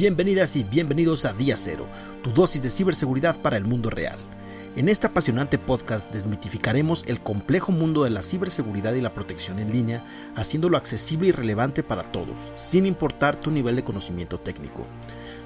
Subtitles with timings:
[0.00, 1.88] Bienvenidas y bienvenidos a Día Cero,
[2.22, 4.16] tu dosis de ciberseguridad para el mundo real.
[4.76, 9.72] En este apasionante podcast desmitificaremos el complejo mundo de la ciberseguridad y la protección en
[9.72, 10.04] línea,
[10.36, 14.86] haciéndolo accesible y relevante para todos, sin importar tu nivel de conocimiento técnico.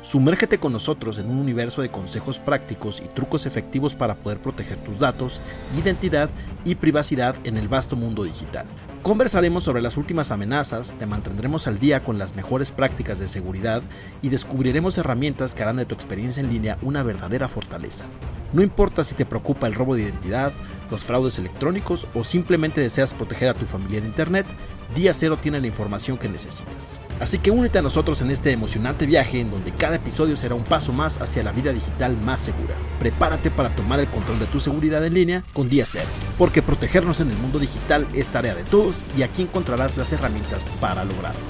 [0.02, 4.77] Sumérgete con nosotros en un universo de consejos prácticos y trucos efectivos para poder proteger
[4.84, 5.41] tus datos,
[5.80, 6.29] identidad
[6.66, 8.66] y privacidad en el vasto mundo digital.
[9.03, 13.82] Conversaremos sobre las últimas amenazas, te mantendremos al día con las mejores prácticas de seguridad
[14.23, 18.05] y descubriremos herramientas que harán de tu experiencia en línea una verdadera fortaleza.
[18.52, 20.52] No importa si te preocupa el robo de identidad,
[20.88, 24.46] los fraudes electrónicos o simplemente deseas proteger a tu familia en Internet,
[24.95, 27.01] Día Cero tiene la información que necesitas.
[27.19, 30.65] Así que únete a nosotros en este emocionante viaje en donde cada episodio será un
[30.65, 32.74] paso más hacia la vida digital más segura.
[32.98, 37.20] Prepárate para tomar el control de tu seguridad en línea con Día Cero, porque protegernos
[37.20, 41.40] en el mundo digital es tarea de todos y aquí encontrarás las herramientas para lograrlo.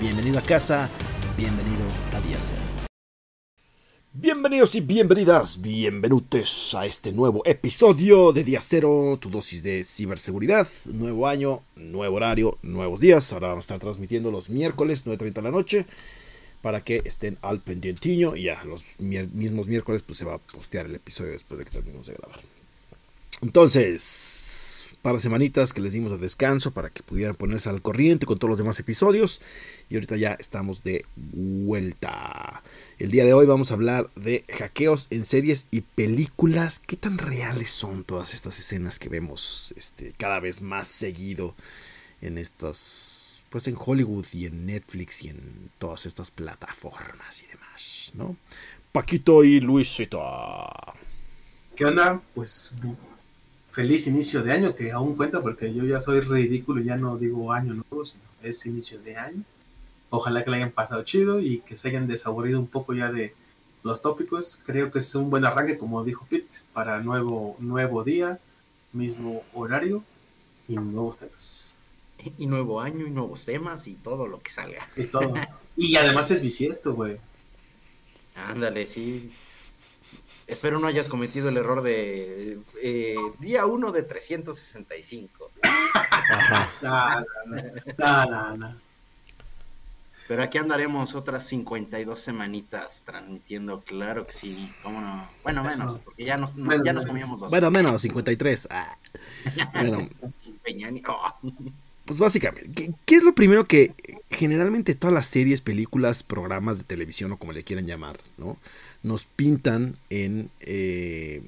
[0.00, 0.88] Bienvenido a casa,
[1.36, 1.84] bienvenido
[2.16, 2.71] a Día Cero.
[4.14, 10.68] Bienvenidos y bienvenidas, bienvenutes a este nuevo episodio de Día Cero, tu dosis de ciberseguridad.
[10.84, 13.32] Nuevo año, nuevo horario, nuevos días.
[13.32, 15.86] Ahora vamos a estar transmitiendo los miércoles, 9.30 de la noche,
[16.60, 18.36] para que estén al pendientiño.
[18.36, 21.70] Y ya, los mismos miércoles, pues se va a postear el episodio después de que
[21.70, 22.40] terminemos de grabar.
[23.40, 24.52] Entonces,
[25.02, 28.38] par de semanitas que les dimos de descanso para que pudieran ponerse al corriente con
[28.38, 29.40] todos los demás episodios.
[29.92, 32.62] Y ahorita ya estamos de vuelta.
[32.98, 36.80] El día de hoy vamos a hablar de hackeos en series y películas.
[36.86, 41.54] ¿Qué tan reales son todas estas escenas que vemos este, cada vez más seguido
[42.22, 48.12] en estos, pues en Hollywood y en Netflix y en todas estas plataformas y demás,
[48.14, 48.34] ¿no?
[48.92, 50.24] Paquito y Luisito.
[51.76, 52.18] ¿Qué onda?
[52.34, 52.72] Pues
[53.68, 57.52] feliz inicio de año, que aún cuenta porque yo ya soy ridículo, ya no digo
[57.52, 59.44] año nuevo, sino es inicio de año.
[60.14, 63.34] Ojalá que le hayan pasado chido y que se hayan desaborido un poco ya de
[63.82, 64.60] los tópicos.
[64.66, 68.38] Creo que es un buen arranque, como dijo Pete, para nuevo, nuevo día,
[68.92, 70.04] mismo horario
[70.68, 71.76] y nuevos temas.
[72.36, 74.86] Y nuevo año y nuevos temas y todo lo que salga.
[74.96, 75.32] Y todo.
[75.76, 77.18] y además es bisiesto, güey.
[78.36, 79.32] Ándale, sí.
[80.46, 85.50] Espero no hayas cometido el error de eh, día 1 de 365.
[86.82, 87.24] no,
[87.96, 88.91] no, no,
[90.28, 95.28] Pero aquí andaremos otras 52 semanitas transmitiendo, claro que sí, cómo no.
[95.42, 96.52] Bueno, menos, porque ya nos,
[96.84, 97.50] ya nos comíamos dos.
[97.50, 98.68] Bueno, menos, 53.
[98.70, 98.96] Ah.
[99.74, 100.08] Bueno.
[102.04, 103.94] Pues básicamente, ¿qué, es lo primero que
[104.30, 108.58] generalmente todas las series, películas, programas de televisión o como le quieran llamar, ¿no?
[109.02, 111.42] nos pintan en eh,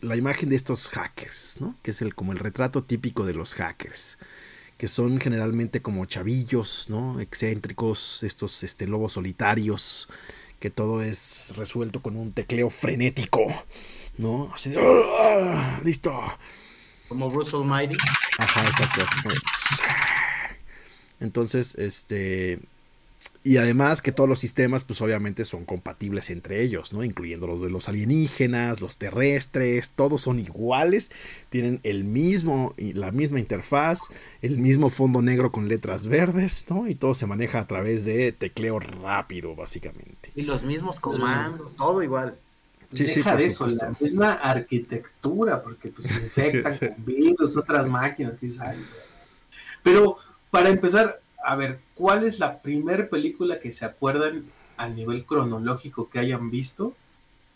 [0.00, 1.76] la imagen de estos hackers, ¿no?
[1.82, 4.18] Que es el, como el retrato típico de los hackers
[4.78, 7.20] que son generalmente como chavillos, ¿no?
[7.20, 10.08] Excéntricos, estos este, lobos solitarios,
[10.60, 13.46] que todo es resuelto con un tecleo frenético,
[14.18, 14.50] ¿no?
[14.54, 15.80] Así de, ¡Ah!
[15.84, 16.12] listo.
[17.08, 17.96] Como Bruce Almighty.
[18.38, 19.00] Ajá, exacto.
[21.20, 22.60] Entonces, este.
[23.48, 27.02] Y además que todos los sistemas, pues obviamente son compatibles entre ellos, ¿no?
[27.02, 31.10] Incluyendo los de los alienígenas, los terrestres, todos son iguales,
[31.48, 34.00] tienen el mismo, la misma interfaz,
[34.42, 36.88] el mismo fondo negro con letras verdes, ¿no?
[36.88, 40.30] Y todo se maneja a través de tecleo rápido, básicamente.
[40.34, 42.36] Y los mismos comandos, todo igual.
[42.92, 48.34] Sí, Deja de eso, la misma arquitectura, porque pues se infectan con virus, otras máquinas,
[48.38, 48.76] quizás.
[49.82, 50.18] Pero
[50.50, 54.44] para empezar, a ver, ¿cuál es la primera película que se acuerdan
[54.76, 56.92] a nivel cronológico que hayan visto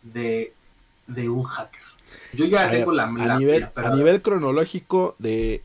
[0.02, 0.54] de,
[1.28, 1.82] un hacker?
[2.32, 5.62] Yo ya tengo la, a, nivel, a nivel cronológico de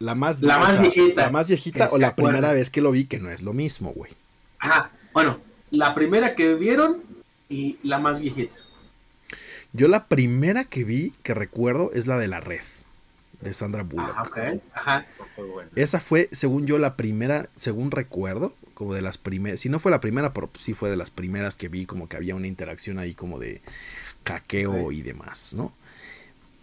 [0.00, 1.22] la más, la más viejita.
[1.22, 3.90] La más viejita o la primera vez que lo vi, que no es lo mismo,
[3.94, 4.12] güey.
[4.58, 5.38] Ajá, bueno,
[5.70, 7.02] la primera que vieron
[7.48, 8.56] y la más viejita.
[9.72, 12.60] Yo la primera que vi, que recuerdo, es la de la red,
[13.42, 14.38] de Sandra Bullock.
[14.38, 15.06] Ah, Ajá.
[15.74, 19.90] Esa fue, según yo, la primera, según recuerdo, como de las primeras, si no fue
[19.90, 22.98] la primera, pero sí fue de las primeras que vi, como que había una interacción
[22.98, 23.60] ahí como de
[24.22, 25.72] caqueo y demás, ¿no?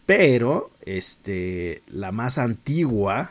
[0.06, 3.30] Pero, este, la más antigua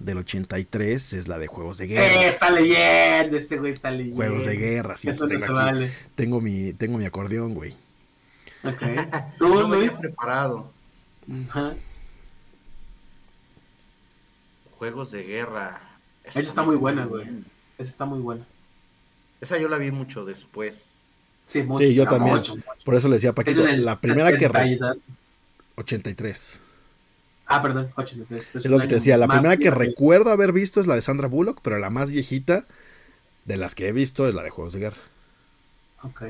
[0.00, 2.24] del 83 es la de Juegos de Guerra.
[2.24, 4.16] Eh, está leyendo, ese güey está leyendo.
[4.16, 5.08] Juegos de Guerra, sí.
[5.12, 7.76] tengo, tengo, mi, tengo mi acordeón, güey.
[8.64, 8.82] Ok.
[9.38, 10.72] Tú lo habías preparado.
[14.80, 15.78] Juegos de guerra.
[16.24, 17.26] Esa está muy buena, güey.
[17.76, 18.46] Esa está muy buena.
[19.38, 20.80] Esa yo la vi mucho después.
[21.46, 22.40] Sí, mucho, sí yo también.
[22.82, 24.50] Por eso le decía Paquito, la primera que...
[25.76, 26.60] 83.
[27.44, 28.54] Ah, perdón, 83.
[28.54, 31.28] Es, lo que te decía, la primera que recuerdo haber visto es la de Sandra
[31.28, 32.64] Bullock, pero la más viejita
[33.44, 35.02] de las que he visto es la de Juegos de Guerra.
[36.04, 36.22] Ok.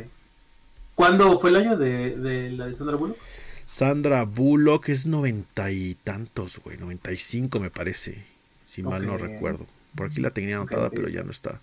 [0.97, 3.17] ¿Cuándo fue el año de, de la de Sandra Bullock?
[3.65, 8.25] Sandra Bullock es noventa y tantos, güey, noventa y cinco me parece,
[8.71, 9.67] si mal no recuerdo.
[9.97, 11.61] Por aquí la tenía anotada, pero ya no está.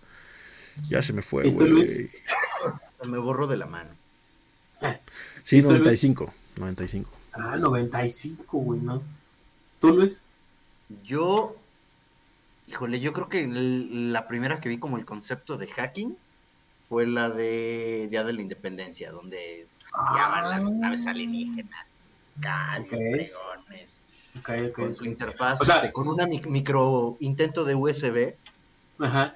[0.89, 2.11] Ya se me fue, güey.
[3.07, 3.89] Me borro de la mano.
[5.43, 7.11] Sí, 95, 95.
[7.31, 9.01] Ah, 95, güey, ¿no?
[9.79, 10.21] ¿Tú, Luis?
[11.03, 11.55] Yo,
[12.67, 16.17] híjole, yo creo que la primera que vi como el concepto de hacking
[16.89, 19.65] fue la de Día de la Independencia, donde
[20.13, 20.69] llaman las ah.
[20.71, 21.87] naves alienígenas
[22.81, 23.31] okay.
[24.73, 28.35] Con su interfaz, este, con una micro intento de USB.
[28.99, 29.35] Ajá.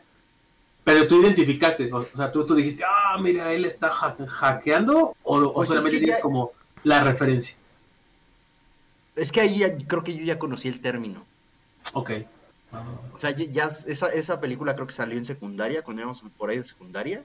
[0.83, 5.69] Pero tú identificaste, o sea, tú, tú dijiste, ah, mira, él está hackeando, o, pues
[5.69, 6.53] solamente tienes como
[6.83, 7.55] la referencia.
[9.15, 11.23] Es que ahí creo que yo ya conocí el término.
[11.93, 12.11] Ok.
[13.13, 16.57] O sea, ya esa, esa película creo que salió en secundaria, cuando íbamos por ahí
[16.57, 17.23] en secundaria.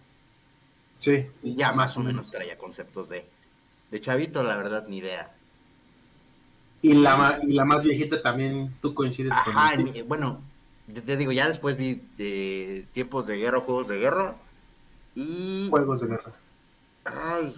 [0.99, 1.27] Sí.
[1.43, 3.27] Y ya más o menos traía conceptos de,
[3.91, 5.36] de chavito, la verdad, ni idea.
[6.83, 9.77] Y la, y la más viejita también, tú coincides con Ajá,
[10.07, 10.41] bueno,
[11.05, 14.37] te digo, ya después vi de tiempos de guerra, juegos de guerra.
[15.15, 15.69] Y...
[15.71, 16.33] Juegos de guerra.
[17.05, 17.55] Ay,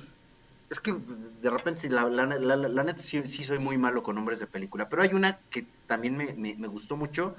[0.70, 0.94] es que
[1.40, 5.02] de repente la, la, la, neta sí, soy muy malo con nombres de película, pero
[5.02, 7.34] hay una que también me, me, gustó mucho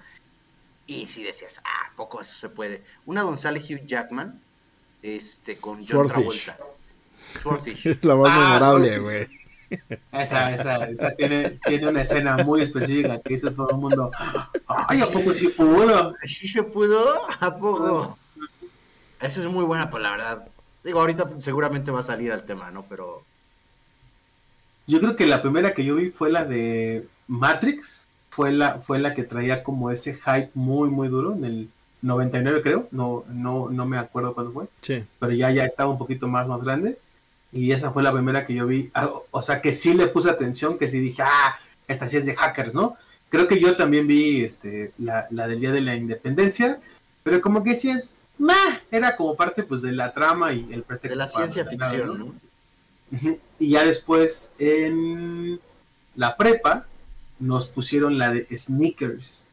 [0.88, 2.84] y si decías, ah, poco eso se puede.
[3.06, 4.42] Una donde sale Hugh Jackman
[5.04, 6.58] este, con John Travolta.
[7.42, 7.86] Swordfish.
[7.88, 9.39] Es la más ah, memorable, güey.
[10.12, 14.12] Esa, esa, esa tiene, tiene una escena muy específica que dice todo el mundo,
[14.66, 16.16] ay, ¿a poco sí pudo?
[16.26, 17.28] ¿Sí se pudo?
[17.40, 18.18] ¿A poco?
[19.22, 20.48] Esa es muy buena, pues la verdad.
[20.84, 22.84] Digo, ahorita seguramente va a salir al tema, ¿no?
[22.90, 23.24] Pero...
[24.88, 28.08] Yo creo que la primera que yo vi fue la de Matrix.
[28.32, 31.70] Fue la, fue la que traía como ese hype muy, muy duro en el
[32.02, 32.88] 99, creo.
[32.92, 34.68] No, no, no me acuerdo cuándo fue.
[34.82, 35.04] Sí.
[35.20, 36.98] Pero ya, ya estaba un poquito más, más grande
[37.52, 40.30] y esa fue la primera que yo vi, ah, o sea, que sí le puse
[40.30, 41.58] atención, que sí dije, ah,
[41.88, 42.98] esta sí es de hackers, ¿no?
[43.30, 46.80] Creo que yo también vi este, la, del Día de la Independencia,
[47.24, 48.16] pero como que sí es,
[48.92, 51.10] era como parte pues de la trama y el pretexto.
[51.10, 52.34] De la ciencia ficción, ¿no?
[53.58, 55.60] Y ya después en
[56.16, 56.86] la prepa
[57.40, 59.48] nos pusieron la de Sneakers.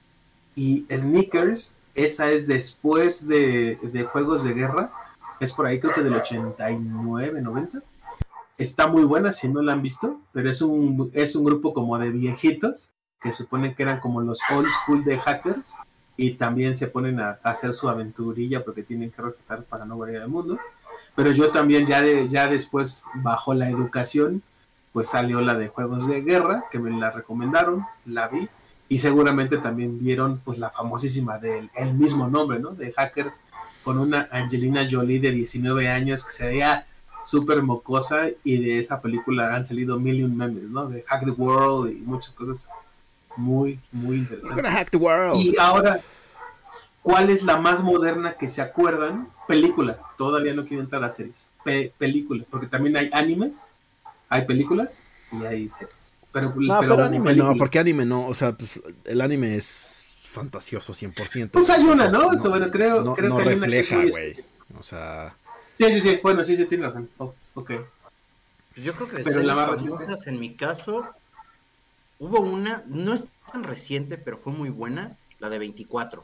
[0.54, 4.92] Y Sneakers, esa es después de, de Juegos de Guerra
[5.40, 7.82] es por ahí creo que del 89, 90.
[8.58, 11.98] Está muy buena si no la han visto, pero es un, es un grupo como
[11.98, 15.76] de viejitos que suponen que eran como los old school de hackers
[16.16, 20.18] y también se ponen a, hacer su aventurilla porque tienen que rescatar para no morir
[20.18, 20.58] al mundo.
[21.14, 24.42] Pero yo también ya, de, ya después, bajo la educación,
[24.92, 28.48] pues salió la de Juegos de Guerra, que me la recomendaron, la vi,
[28.88, 32.70] y seguramente también vieron pues la famosísima del el mismo nombre, ¿no?
[32.70, 33.42] De Hackers
[33.86, 36.88] con una Angelina Jolie de 19 años que se veía
[37.24, 40.88] súper mocosa y de esa película han salido mil y un memes, ¿no?
[40.88, 42.68] De Hack the World y muchas cosas
[43.36, 44.66] muy, muy interesantes.
[44.72, 45.36] Hack the world.
[45.36, 46.00] Y ahora,
[47.00, 49.28] ¿cuál es la más moderna que se acuerdan?
[49.46, 50.00] Película.
[50.18, 51.46] Todavía no quiero entrar a series.
[51.96, 52.44] película.
[52.50, 53.70] Porque también hay animes,
[54.28, 56.12] hay películas y hay series.
[56.32, 58.26] Pero, no, pero, anime no, porque anime no.
[58.26, 59.95] O sea, pues el anime es
[60.36, 61.50] fantasioso 100%.
[61.50, 62.32] Pues hay una, ¿no?
[62.32, 64.36] Eso, bueno, creo, no, creo que refleja, güey.
[64.78, 65.34] O sea.
[65.72, 66.20] Sí, sí, sí.
[66.22, 67.08] Bueno, sí, sí, tiene razón.
[67.18, 67.72] Oh, ok.
[68.76, 71.08] Yo creo que de pero la famosas, en mi caso,
[72.18, 76.22] hubo una, no es tan reciente, pero fue muy buena, la de 24.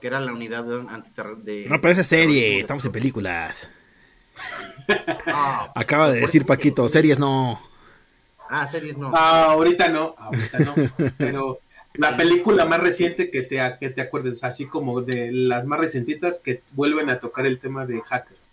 [0.00, 1.66] Que era la unidad de.
[1.68, 3.68] No, pero esa serie, estamos en películas.
[5.26, 7.60] Ah, Acaba de decir Paquito, series no.
[8.48, 9.12] Ah, series no.
[9.14, 10.74] Ah, ahorita no, ahorita no.
[11.18, 11.60] Pero
[11.94, 16.40] la película más reciente que te, que te acuerdes, así como de las más recientitas
[16.40, 18.50] que vuelven a tocar el tema de hackers.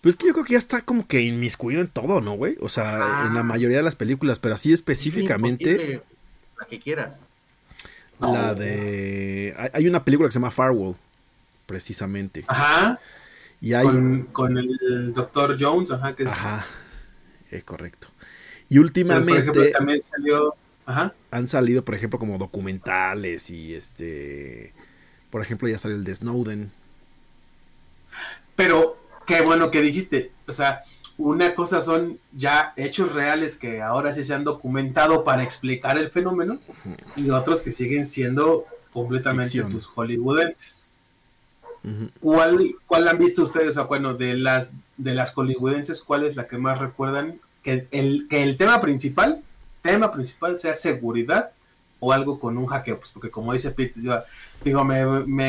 [0.00, 2.56] Pues que yo creo que ya está como que inmiscuido en todo, ¿no, güey?
[2.60, 3.44] O sea, en la ah.
[3.44, 6.02] mayoría de las películas, pero así específicamente.
[6.60, 7.22] La que quieras.
[8.20, 9.54] La de.
[9.72, 10.96] Hay una película que se llama Farwell,
[11.66, 12.44] precisamente.
[12.46, 13.00] Ajá.
[13.60, 13.86] Y hay...
[14.32, 16.28] con, el doctor Jones, ajá, que es.
[16.28, 16.66] Ajá,
[17.50, 18.08] es correcto.
[18.68, 19.32] Y últimamente.
[19.32, 20.54] por ejemplo, también salió
[20.86, 24.72] han salido, por ejemplo, como documentales y este.
[25.30, 26.72] Por ejemplo, ya salió el de Snowden.
[28.54, 30.32] Pero qué bueno que dijiste.
[30.46, 30.82] O sea,
[31.16, 36.10] una cosa son ya hechos reales que ahora sí se han documentado para explicar el
[36.10, 36.58] fenómeno
[37.16, 40.90] y otros que siguen siendo completamente pues, hollywoodenses.
[42.20, 43.70] ¿Cuál, ¿Cuál han visto ustedes?
[43.70, 47.40] O sea, bueno, de las de las hollywoodenses, ¿cuál es la que más recuerdan?
[47.62, 49.42] Que el, que el tema principal
[49.84, 51.52] tema principal sea seguridad
[52.00, 54.00] o algo con un hackeo, pues porque como dice Pete,
[54.64, 55.04] digo, me,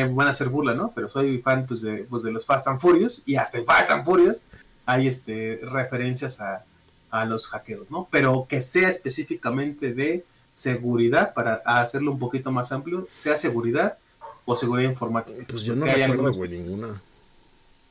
[0.05, 0.91] van a hacer burla, ¿no?
[0.93, 3.91] Pero soy fan pues de, pues, de los Fast and Furious y hasta en Fast
[3.91, 4.43] and Furious
[4.85, 6.65] hay este, referencias a,
[7.11, 8.09] a los hackeos, ¿no?
[8.11, 13.97] Pero que sea específicamente de seguridad, para hacerlo un poquito más amplio, sea seguridad
[14.43, 15.45] o seguridad informática.
[15.47, 17.01] Pues yo no recuerdo, güey, ninguna.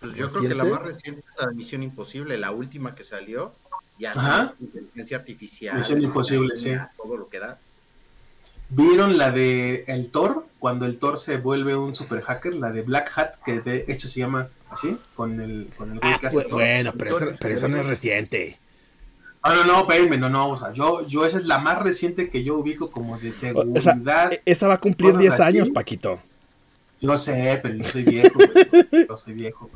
[0.01, 3.55] Pues yo creo que la más reciente es la Misión Imposible, la última que salió,
[3.99, 4.55] ya Ajá.
[4.61, 5.79] inteligencia artificial.
[5.79, 6.73] Misión Imposible, sí.
[6.97, 7.59] Todo lo que da.
[8.71, 10.47] ¿Vieron la de el Thor?
[10.59, 14.09] Cuando el Thor se vuelve un super hacker, la de Black Hat, que de hecho
[14.09, 17.69] se llama así, con el, con el güey que hace Bueno, pero, eso, pero eso
[17.69, 18.59] no es reciente.
[19.43, 22.31] Ah, no, no, espérenme, no, no, o sea, yo, yo esa es la más reciente
[22.31, 24.33] que yo ubico como de seguridad.
[24.33, 26.19] E, esa, va a cumplir 10 años, Paquito.
[26.99, 28.39] Yo sé, pero yo soy viejo,
[29.07, 29.71] yo soy viejo.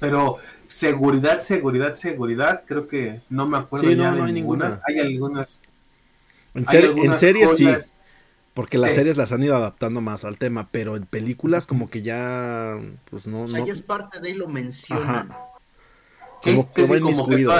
[0.00, 0.38] Pero
[0.72, 4.80] seguridad, seguridad, seguridad, creo que no me acuerdo ya no, de hay ninguna.
[4.86, 5.62] Hay algunas.
[6.54, 6.64] En,
[6.98, 7.66] en series sí,
[8.54, 12.02] porque las series las han ido adaptando más al tema, pero en películas como que
[12.02, 12.78] ya,
[13.10, 13.42] pues no.
[13.42, 15.28] O sea, ya es parte de ahí lo mencionan.
[16.42, 17.52] Como, que va inmiscuido,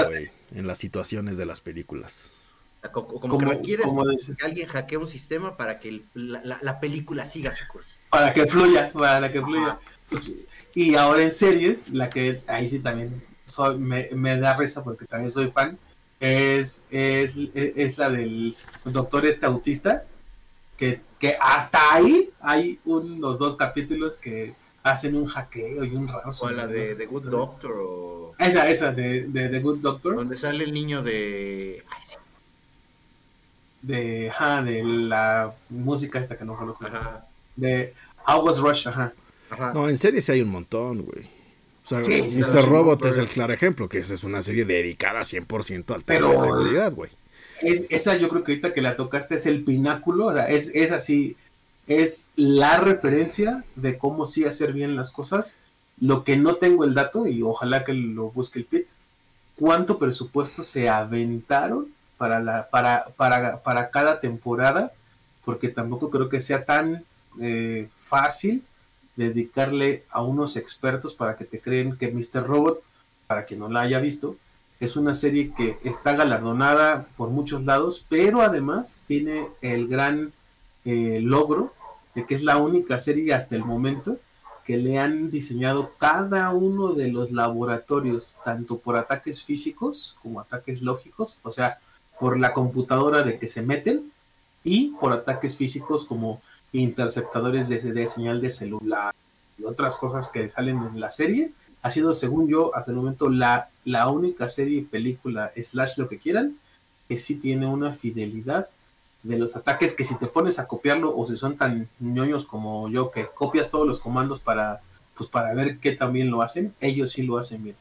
[0.54, 2.30] en las situaciones de las películas.
[2.90, 3.86] Como, que requieres
[4.36, 7.98] que alguien hackee un sistema para que la, película siga su curso.
[8.10, 9.78] Para que fluya, para que fluya.
[10.10, 10.30] Pues,
[10.74, 15.30] y ahora en series, la que ahí sí también soy, me, da risa porque también
[15.30, 15.78] soy fan,
[16.20, 20.04] es, es, la del doctor este autista,
[20.76, 26.30] que, que hasta ahí hay unos dos capítulos que hacen un hackeo y un raro.
[26.40, 28.34] O la de The Good Doctor o...
[28.38, 30.16] Esa, esa, de, de The Good Doctor.
[30.16, 31.84] Donde sale el niño de...
[31.90, 32.16] Ay, sí.
[33.82, 36.86] De, ajá, de la música esta que no conozco.
[36.86, 37.26] Ajá.
[37.56, 39.12] De August Rush, ajá.
[39.74, 41.28] No, en serie sí hay un montón, güey.
[41.84, 42.68] O sea, Mr.
[42.68, 46.38] Robot es el claro ejemplo, que esa es una serie dedicada 100% al tema de
[46.38, 47.10] seguridad, güey.
[47.60, 50.92] esa yo creo que ahorita que la tocaste es el pináculo, o sea, es, es
[50.92, 51.36] así,
[51.88, 55.58] es la referencia de cómo sí hacer bien las cosas.
[56.00, 58.86] Lo que no tengo el dato, y ojalá que lo busque el PIT,
[59.56, 64.92] cuánto presupuesto se aventaron para, la, para, para, para cada temporada,
[65.44, 67.04] porque tampoco creo que sea tan
[67.40, 68.62] eh, fácil
[69.16, 72.46] dedicarle a unos expertos para que te creen que Mr.
[72.46, 72.82] Robot,
[73.26, 74.36] para quien no la haya visto,
[74.80, 80.32] es una serie que está galardonada por muchos lados, pero además tiene el gran
[80.84, 81.72] eh, logro
[82.14, 84.18] de que es la única serie hasta el momento
[84.64, 90.82] que le han diseñado cada uno de los laboratorios, tanto por ataques físicos como ataques
[90.82, 91.78] lógicos, o sea,
[92.18, 94.12] por la computadora de que se meten
[94.62, 96.40] y por ataques físicos como
[96.72, 99.14] interceptadores de, de señal de celular
[99.58, 101.52] y otras cosas que salen en la serie.
[101.82, 106.18] Ha sido, según yo, hasta el momento la, la única serie, película, slash, lo que
[106.18, 106.56] quieran,
[107.08, 108.68] que sí tiene una fidelidad
[109.22, 112.88] de los ataques que si te pones a copiarlo o si son tan ñoños como
[112.88, 114.80] yo que copias todos los comandos para
[115.16, 117.76] pues para ver qué también lo hacen, ellos sí lo hacen bien.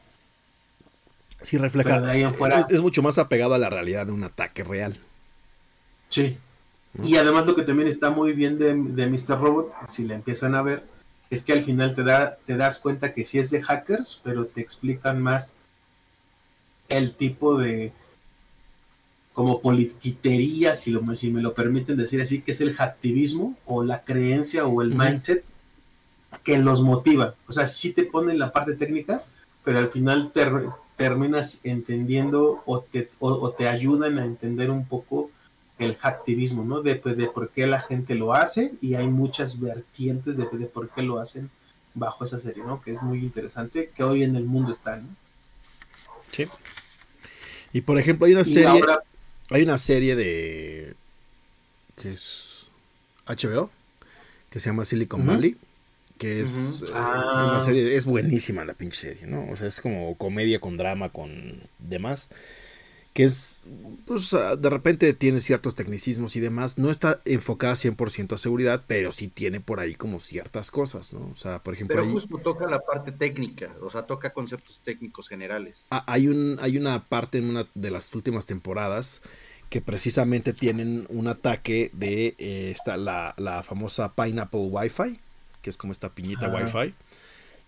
[1.40, 2.14] Sí refleja.
[2.68, 4.96] es, mucho más apegado a la realidad de un ataque real.
[6.08, 6.38] Sí.
[7.00, 9.40] Y además lo que también está muy bien de, de Mr.
[9.40, 10.84] Robot, si le empiezan a ver,
[11.30, 14.46] es que al final te, da, te das cuenta que sí es de hackers, pero
[14.46, 15.56] te explican más
[16.88, 17.92] el tipo de,
[19.32, 23.82] como politiquería, si, lo, si me lo permiten decir así, que es el hacktivismo o
[23.82, 25.44] la creencia o el mindset
[26.44, 27.34] que los motiva.
[27.46, 29.24] O sea, sí te ponen la parte técnica,
[29.64, 30.32] pero al final
[30.96, 35.30] terminas entendiendo o te, o, te ayudan a entender un poco
[35.82, 36.82] el hacktivismo, ¿no?
[36.82, 40.90] De, de, por qué la gente lo hace y hay muchas vertientes de, de, por
[40.90, 41.50] qué lo hacen
[41.94, 42.80] bajo esa serie, ¿no?
[42.80, 45.08] Que es muy interesante, que hoy en el mundo está, ¿no?
[46.30, 46.46] Sí.
[47.72, 48.82] Y por ejemplo, hay una serie...
[49.52, 50.94] Hay una serie de.
[51.96, 52.66] que es.
[53.26, 53.70] HBO,
[54.50, 55.56] que se llama Silicon Valley.
[56.16, 57.60] Que es eh, una ah.
[57.60, 57.96] serie.
[57.96, 59.50] Es buenísima la pinche serie, ¿no?
[59.50, 62.30] O sea, es como comedia con drama, con demás
[63.12, 63.62] que es,
[64.06, 69.12] pues de repente tiene ciertos tecnicismos y demás, no está enfocada 100% a seguridad, pero
[69.12, 71.28] sí tiene por ahí como ciertas cosas, ¿no?
[71.30, 71.96] O sea, por ejemplo...
[71.96, 75.76] Pero justo toca la parte técnica, o sea, toca conceptos técnicos generales.
[75.90, 79.20] Ah, hay, un, hay una parte en una de las últimas temporadas
[79.68, 85.18] que precisamente tienen un ataque de eh, esta, la, la, famosa Pineapple Wi-Fi,
[85.60, 86.94] que es como esta piñita Wi-Fi,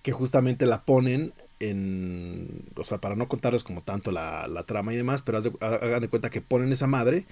[0.02, 1.32] que justamente la ponen
[1.70, 6.08] en, o sea, para no contarles como tanto la, trama y demás, pero hagan de
[6.08, 7.26] cuenta que ponen esa madre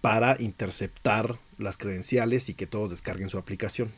[0.00, 3.90] para interceptar las credenciales y que todos descarguen su aplicación.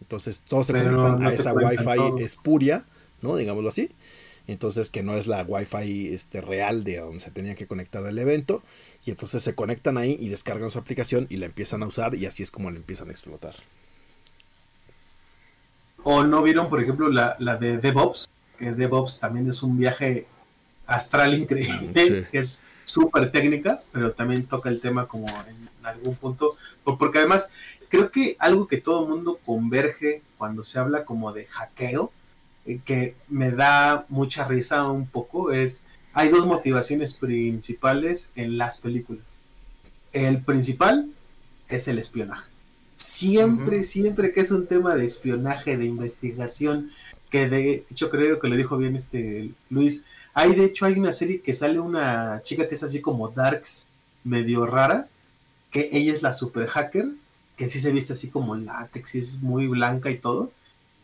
[0.00, 2.84] Entonces todos se conectan a esa Wi-Fi espuria,
[3.20, 3.36] ¿no?
[3.36, 3.90] Digámoslo así.
[4.48, 8.18] Entonces que no es la Wi-Fi este, real de donde se tenía que conectar del
[8.18, 8.62] evento.
[9.04, 12.26] Y entonces se conectan ahí y descargan su aplicación y la empiezan a usar y
[12.26, 13.54] así es como la empiezan a explotar.
[16.04, 18.28] ¿O no vieron, por ejemplo, la, la de DevOps?
[18.70, 20.26] DevOps también es un viaje
[20.86, 26.56] astral increíble, que es súper técnica, pero también toca el tema como en algún punto,
[26.84, 27.48] porque además
[27.88, 32.12] creo que algo que todo el mundo converge cuando se habla como de hackeo,
[32.64, 38.78] eh, que me da mucha risa un poco, es, hay dos motivaciones principales en las
[38.78, 39.38] películas.
[40.12, 41.10] El principal
[41.68, 42.50] es el espionaje.
[42.96, 46.90] Siempre, siempre que es un tema de espionaje, de investigación,
[47.32, 51.12] que de hecho creo que le dijo bien este Luis, hay de hecho hay una
[51.12, 53.86] serie que sale una chica que es así como Darks,
[54.22, 55.08] medio rara,
[55.70, 57.06] que ella es la super hacker,
[57.56, 60.52] que sí se viste así como látex, y es muy blanca y todo,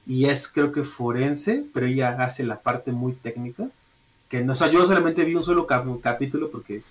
[0.06, 3.70] y es creo que forense, pero ella hace la parte muy técnica,
[4.28, 6.82] que no, o sea, yo solamente vi un solo capítulo porque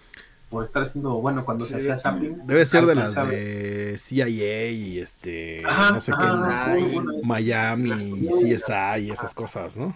[0.49, 2.45] por estar haciendo, bueno, cuando se hacía zapping.
[2.47, 9.33] Debe ser de las de CIA y este, no sé qué, Miami, CSI y esas
[9.33, 9.93] cosas, ¿no?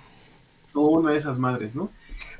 [0.74, 1.89] Una de esas madres, ¿no?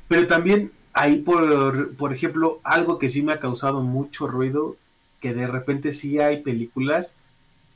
[0.08, 4.76] Pero también ahí, por, por ejemplo, algo que sí me ha causado mucho ruido,
[5.20, 7.16] que de repente sí hay películas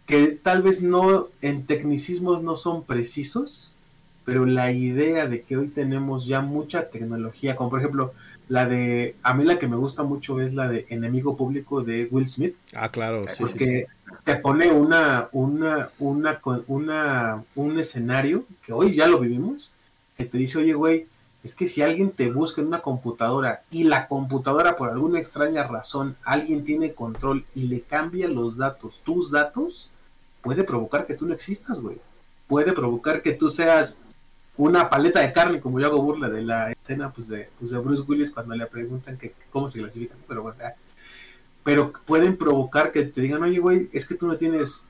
[0.07, 3.75] que tal vez no en tecnicismos no son precisos,
[4.25, 8.13] pero la idea de que hoy tenemos ya mucha tecnología, como por ejemplo
[8.49, 12.09] la de, a mí la que me gusta mucho es la de Enemigo Público de
[12.11, 12.57] Will Smith.
[12.75, 13.43] Ah, claro, sí.
[13.43, 13.87] Porque
[14.25, 19.73] te pone una, una, una, una, un escenario que hoy ya lo vivimos,
[20.17, 21.07] que te dice, oye, güey,
[21.43, 25.63] es que si alguien te busca en una computadora y la computadora por alguna extraña
[25.65, 29.89] razón alguien tiene control y le cambia los datos, tus datos,
[30.43, 31.99] puede provocar que tú no existas, güey.
[32.49, 34.01] Puede provocar que tú seas
[34.59, 37.79] una paleta de carne, como yo hago burla de la escena pues de, pues de
[37.79, 40.59] Bruce Willis cuando le preguntan que cómo se clasifican, pero bueno,
[41.63, 44.83] pero pueden provocar que te digan, oye, güey, es que tú no tienes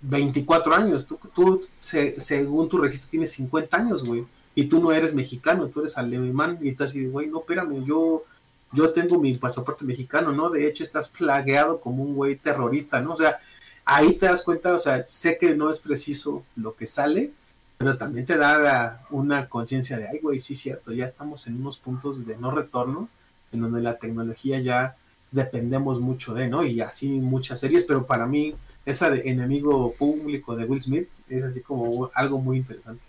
[0.00, 5.14] 24 años, tú, tú según tu registro tienes 50 años, güey, y tú no eres
[5.14, 8.24] mexicano, tú eres alemán, y tú así, güey, no, espérame, yo,
[8.72, 10.50] yo tengo mi pasaporte mexicano, ¿no?
[10.50, 13.14] De hecho, estás flagueado como un güey terrorista, ¿no?
[13.14, 13.40] O sea,
[13.84, 17.32] ahí te das cuenta, o sea, sé que no es preciso lo que sale,
[17.78, 21.78] pero también te da una conciencia de, ay, güey, sí, cierto, ya estamos en unos
[21.78, 23.08] puntos de no retorno,
[23.52, 24.96] en donde la tecnología ya
[25.32, 26.64] dependemos mucho de, ¿no?
[26.64, 28.54] Y así muchas series, pero para mí
[28.86, 33.08] esa de enemigo público de Will Smith es así como algo muy interesante.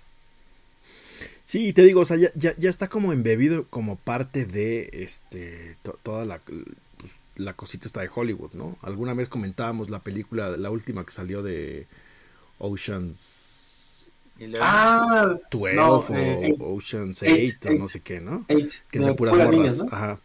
[1.46, 6.26] Sí, te digo, o sea, ya, ya, está como embebido como parte de este toda
[6.26, 8.78] la, pues, la cosita está de Hollywood, ¿no?
[8.82, 11.86] Alguna vez comentábamos la película, la última que salió de
[12.58, 13.45] Oceans
[14.60, 18.46] Ah, 12 o eh, Ocean's 8 o no sé qué, ¿no?
[18.48, 19.86] que es de puras morras.
[19.92, 20.20] Ajá.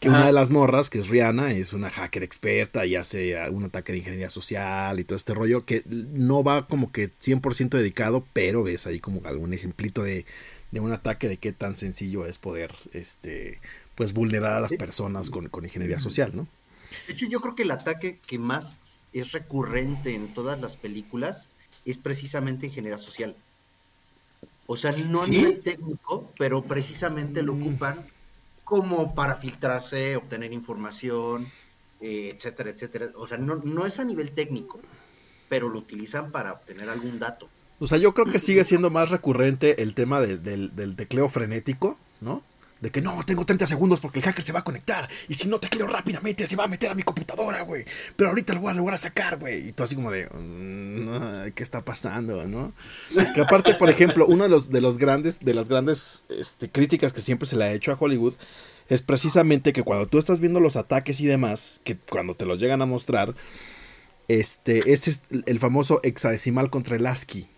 [0.00, 3.62] Que una de las morras, que es Rihanna, es una hacker experta y hace un
[3.62, 8.26] ataque de ingeniería social y todo este rollo que no va como que 100% dedicado,
[8.32, 10.26] pero ves ahí como algún ejemplito de,
[10.72, 13.60] de, un ataque de qué tan sencillo es poder este
[13.94, 16.48] pues vulnerar a las personas con, con ingeniería social, ¿no?
[17.06, 21.50] De hecho, yo creo que el ataque que más es recurrente en todas las películas
[21.84, 23.36] es precisamente ingeniería social.
[24.66, 27.62] O sea, no a nivel técnico, pero precisamente lo mm.
[27.62, 28.06] ocupan
[28.64, 31.48] como para filtrarse, obtener información,
[32.00, 33.10] eh, etcétera, etcétera.
[33.16, 34.80] O sea, no, no es a nivel técnico,
[35.48, 37.48] pero lo utilizan para obtener algún dato.
[37.80, 41.98] O sea, yo creo que sigue siendo más recurrente el tema del, del tecleo frenético,
[42.20, 42.42] ¿no?
[42.82, 45.08] De que no, tengo 30 segundos porque el hacker se va a conectar.
[45.28, 47.84] Y si no te creo rápidamente, se va a meter a mi computadora, güey.
[48.16, 49.68] Pero ahorita lo voy a lograr sacar, güey.
[49.68, 52.72] Y tú así como de, mm, ¿qué está pasando, no?
[53.34, 57.12] Que aparte, por ejemplo, uno de los, de los grandes, de las grandes este, críticas
[57.12, 58.34] que siempre se le ha hecho a Hollywood
[58.88, 62.58] es precisamente que cuando tú estás viendo los ataques y demás, que cuando te los
[62.58, 63.36] llegan a mostrar,
[64.26, 67.48] este, ese es el famoso hexadecimal contra el ASCII,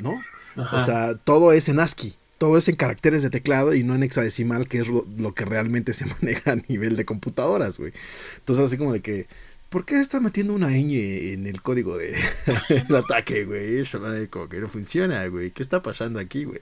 [0.00, 0.22] ¿no?
[0.56, 4.02] O sea, todo es en ASCII todo es en caracteres de teclado y no en
[4.02, 7.94] hexadecimal, que es lo, que realmente se maneja a nivel de computadoras, güey.
[8.36, 9.26] Entonces, así como de que,
[9.70, 12.14] ¿por qué está metiendo una ñ en el código de
[12.68, 13.78] el ataque, güey?
[13.78, 15.52] Eso como que no funciona, güey.
[15.52, 16.60] ¿Qué está pasando aquí, güey?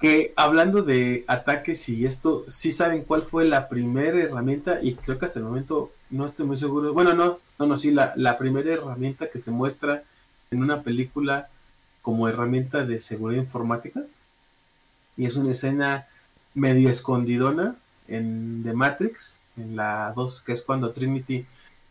[0.00, 5.20] Que hablando de ataques y esto, sí saben cuál fue la primera herramienta, y creo
[5.20, 6.92] que hasta el momento no estoy muy seguro.
[6.92, 10.02] Bueno, no, no, no, sí, la primera herramienta que se muestra
[10.50, 11.48] en una película
[12.02, 14.02] como herramienta de seguridad informática
[15.20, 16.06] y es una escena
[16.54, 17.76] medio escondidona
[18.08, 21.44] en The Matrix, en la 2, que es cuando Trinity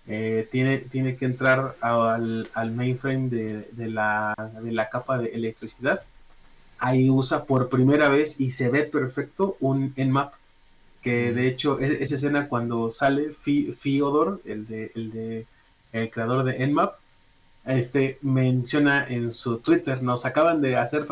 [0.07, 6.01] eh, tiene, tiene que entrar al, mainframe de, la, de la capa de electricidad.
[6.79, 10.33] Ahí usa por primera vez y se ve perfecto un Nmap,
[11.03, 15.45] que de hecho es, esa escena cuando sale Fyodor, el de, el de
[15.91, 16.95] el creador de Nmap,
[17.65, 21.05] este menciona en su Twitter, nos acaban de hacer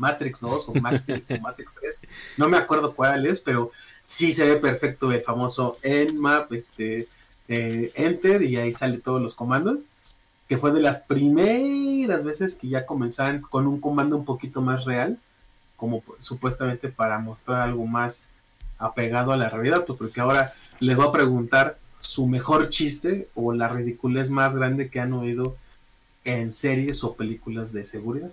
[0.00, 2.00] Matrix 2 o Matrix, 3,
[2.38, 7.06] no me acuerdo cuál es, pero sí se ve perfecto el famoso Nmap, este,
[7.48, 9.82] eh, Enter, y ahí sale todos los comandos,
[10.48, 14.86] que fue de las primeras veces que ya comenzaban con un comando un poquito más
[14.86, 15.18] real,
[15.76, 18.30] como supuestamente para mostrar algo más
[18.78, 23.52] apegado a la realidad, pues, porque ahora les voy a preguntar su mejor chiste o
[23.52, 25.56] la ridiculez más grande que han oído
[26.24, 28.30] en series o películas de seguridad.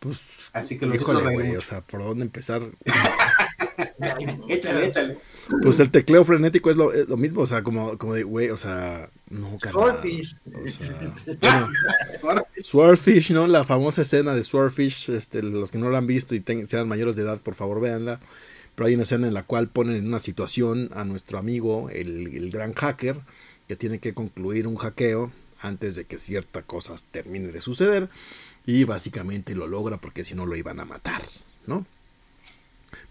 [0.00, 0.18] Pues,
[0.54, 2.62] Así que los güey, o sea, ¿por dónde empezar?
[4.48, 5.18] échale, échale.
[5.62, 8.48] Pues el tecleo frenético es lo, es lo mismo, o sea, como, como de, güey,
[8.48, 10.36] o sea, no, Swordfish.
[10.54, 11.68] O sea,
[12.62, 13.46] Swordfish, ¿no?
[13.46, 17.14] La famosa escena de Swordfish, este, los que no lo han visto y sean mayores
[17.14, 18.20] de edad, por favor, véanla.
[18.74, 22.34] Pero hay una escena en la cual ponen en una situación a nuestro amigo, el,
[22.34, 23.20] el gran hacker,
[23.68, 28.08] que tiene que concluir un hackeo antes de que cierta cosa termine de suceder
[28.66, 31.22] y básicamente lo logra porque si no lo iban a matar,
[31.66, 31.86] ¿no?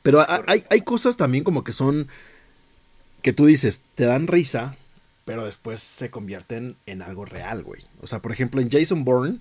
[0.02, 2.08] Pero hay, hay cosas también como que son
[3.22, 4.78] que tú dices, te dan risa,
[5.26, 7.84] pero después se convierten en algo real, güey.
[8.02, 9.40] O sea, por ejemplo, en Jason Bourne,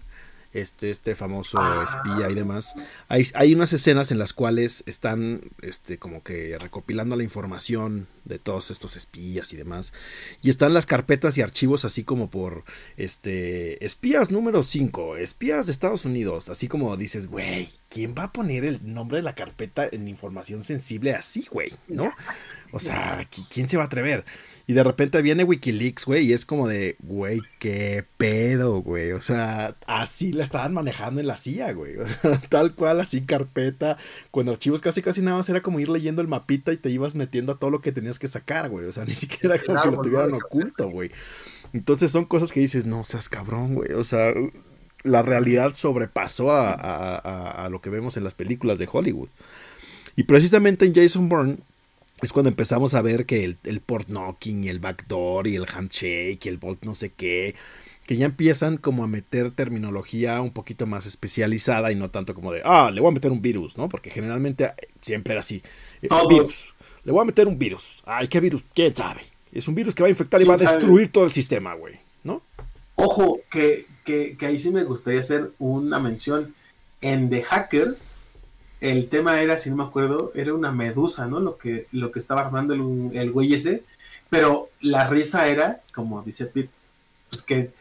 [0.52, 1.84] este, este famoso ah.
[1.86, 2.74] espía y demás.
[3.08, 8.38] Hay, hay, unas escenas en las cuales están este, como que recopilando la información de
[8.38, 9.92] todos estos espías y demás.
[10.42, 12.64] Y están las carpetas y archivos así como por
[12.96, 16.48] este espías número 5, espías de Estados Unidos.
[16.48, 20.62] Así como dices, güey, ¿quién va a poner el nombre de la carpeta en información
[20.62, 21.72] sensible así, güey?
[21.88, 22.12] ¿No?
[22.72, 24.24] O sea, ¿quién se va a atrever?
[24.68, 29.12] Y de repente viene Wikileaks, güey, y es como de, güey, qué pedo, güey.
[29.12, 31.94] O sea, así la estaban manejando en la CIA, güey.
[32.50, 33.96] tal cual, así carpeta,
[34.30, 37.14] con archivos casi casi nada más era como ir leyendo el mapita y te ibas
[37.14, 38.84] metiendo a todo lo que tenías que sacar, güey.
[38.84, 41.12] O sea, ni siquiera como que lo tuvieran oculto, güey.
[41.72, 43.92] Entonces son cosas que dices, no seas cabrón, güey.
[43.92, 44.34] O sea,
[45.02, 49.30] la realidad sobrepasó a, a, a lo que vemos en las películas de Hollywood.
[50.14, 51.60] Y precisamente en Jason Bourne
[52.22, 55.66] es cuando empezamos a ver que el, el port knocking y el backdoor y el
[55.66, 57.54] handshake y el bolt no sé qué,
[58.06, 62.52] que ya empiezan como a meter terminología un poquito más especializada y no tanto como
[62.52, 63.88] de, ah, le voy a meter un virus, ¿no?
[63.88, 65.62] Porque generalmente eh, siempre era así.
[66.02, 66.74] Eh, virus.
[67.04, 68.02] Le voy a meter un virus.
[68.06, 68.62] Ay, ¿qué virus?
[68.74, 69.20] ¿Quién sabe?
[69.52, 71.96] Es un virus que va a infectar y va a destruir todo el sistema, güey,
[72.24, 72.42] ¿no?
[72.94, 76.54] Ojo, que, que, que ahí sí me gustaría hacer una mención.
[77.00, 78.17] En The Hackers,
[78.80, 81.40] el tema era, si no me acuerdo, era una medusa, ¿no?
[81.40, 83.84] Lo que, lo que estaba armando el, el güey ese.
[84.30, 86.70] Pero la risa era, como dice Pete,
[87.28, 87.72] pues que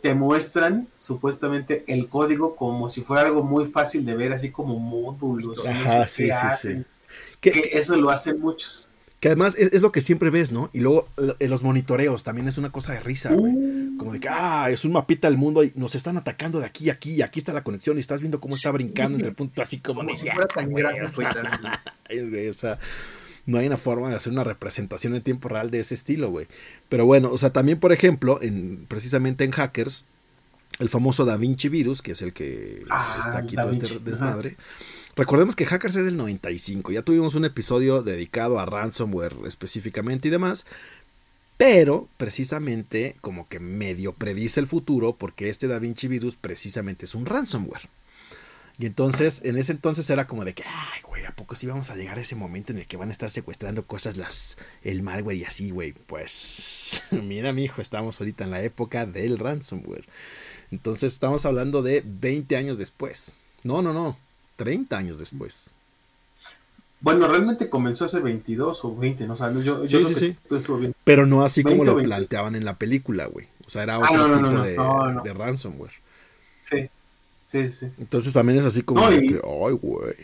[0.00, 4.78] te muestran supuestamente el código como si fuera algo muy fácil de ver, así como
[4.78, 5.66] módulos.
[5.66, 6.84] Ajá, sí, sí, sí.
[7.40, 8.87] Que, eso lo hacen muchos.
[9.20, 10.70] Que además es, lo que siempre ves, ¿no?
[10.72, 11.08] Y luego
[11.40, 13.52] los monitoreos también es una cosa de risa, güey.
[13.52, 13.96] Uh.
[13.98, 16.88] Como de que, ah, es un mapita del mundo y nos están atacando de aquí
[16.88, 19.34] a aquí, y aquí está la conexión y estás viendo cómo está brincando entre el
[19.34, 20.00] punto así como...
[20.00, 21.06] como si fuera tan grande,
[22.50, 22.78] o sea,
[23.46, 26.46] no hay una forma de hacer una representación en tiempo real de ese estilo, güey.
[26.88, 30.04] Pero bueno, o sea, también, por ejemplo, en, precisamente en Hackers,
[30.78, 34.56] el famoso Da Vinci Virus, que es el que ah, está aquí todo este desmadre.
[35.18, 40.30] Recordemos que Hackers es del 95, ya tuvimos un episodio dedicado a ransomware específicamente y
[40.30, 40.64] demás,
[41.56, 47.26] pero precisamente como que medio predice el futuro porque este DaVinci Virus precisamente es un
[47.26, 47.88] ransomware.
[48.78, 51.90] Y entonces, en ese entonces era como de que, ay, güey, ¿a poco sí vamos
[51.90, 55.02] a llegar a ese momento en el que van a estar secuestrando cosas las, el
[55.02, 55.94] malware y así, güey?
[55.94, 60.06] Pues, mira, mi hijo, estamos ahorita en la época del ransomware.
[60.70, 63.40] Entonces, estamos hablando de 20 años después.
[63.64, 64.16] No, no, no,
[64.58, 65.70] 30 años después.
[67.00, 69.34] Bueno, realmente comenzó hace 22 o 20, ¿no?
[69.34, 70.36] O yo, sí, sí, sí.
[70.80, 70.94] Bien.
[71.04, 73.46] Pero no así como lo planteaban en la película, güey.
[73.64, 75.92] O sea, era ah, otro tipo de, ransomware.
[76.68, 76.90] Sí,
[77.46, 77.86] sí, sí.
[77.98, 80.14] Entonces también es así como de que, ay, güey.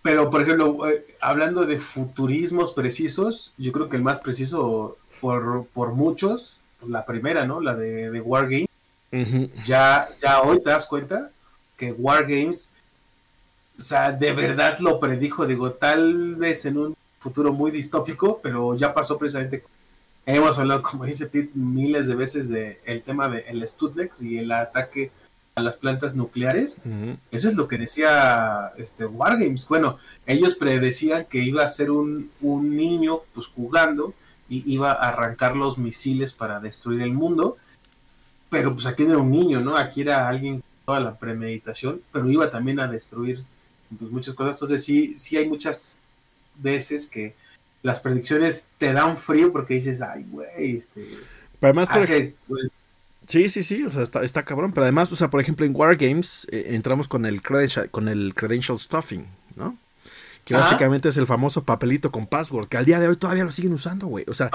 [0.00, 5.66] Pero, por ejemplo, eh, hablando de futurismos precisos, yo creo que el más preciso por,
[5.74, 7.60] por muchos, pues la primera, ¿no?
[7.60, 8.68] La de, de Wargame.
[9.64, 11.30] ya, ya hoy te das cuenta
[11.76, 12.72] que Wargames,
[13.78, 18.74] o sea, de verdad lo predijo, digo, tal vez en un futuro muy distópico, pero
[18.74, 19.64] ya pasó precisamente.
[20.26, 24.52] Hemos hablado, como dice Pete, miles de veces del el tema del Studnex y el
[24.52, 25.10] ataque
[25.54, 26.80] a las plantas nucleares.
[27.30, 29.66] Eso es lo que decía este Wargames.
[29.68, 34.12] Bueno, ellos predecían que iba a ser un, un niño pues jugando
[34.48, 37.56] y iba a arrancar los misiles para destruir el mundo.
[38.50, 39.76] Pero pues aquí no era un niño, ¿no?
[39.76, 43.44] Aquí era alguien toda la premeditación, pero iba también a destruir
[43.96, 44.56] pues, muchas cosas.
[44.56, 46.00] Entonces sí, sí hay muchas
[46.56, 47.34] veces que
[47.82, 51.06] las predicciones te dan frío porque dices, ay, güey, este...
[51.60, 51.88] Pero además,
[53.28, 54.72] Sí, sí, sí, o sea, está, está cabrón.
[54.72, 57.42] Pero además, o sea, por ejemplo, en Wargames eh, entramos con el,
[57.90, 59.76] con el credential stuffing, ¿no?
[60.48, 63.52] Que básicamente es el famoso papelito con password, que al día de hoy todavía lo
[63.52, 64.24] siguen usando, güey.
[64.28, 64.48] O sea,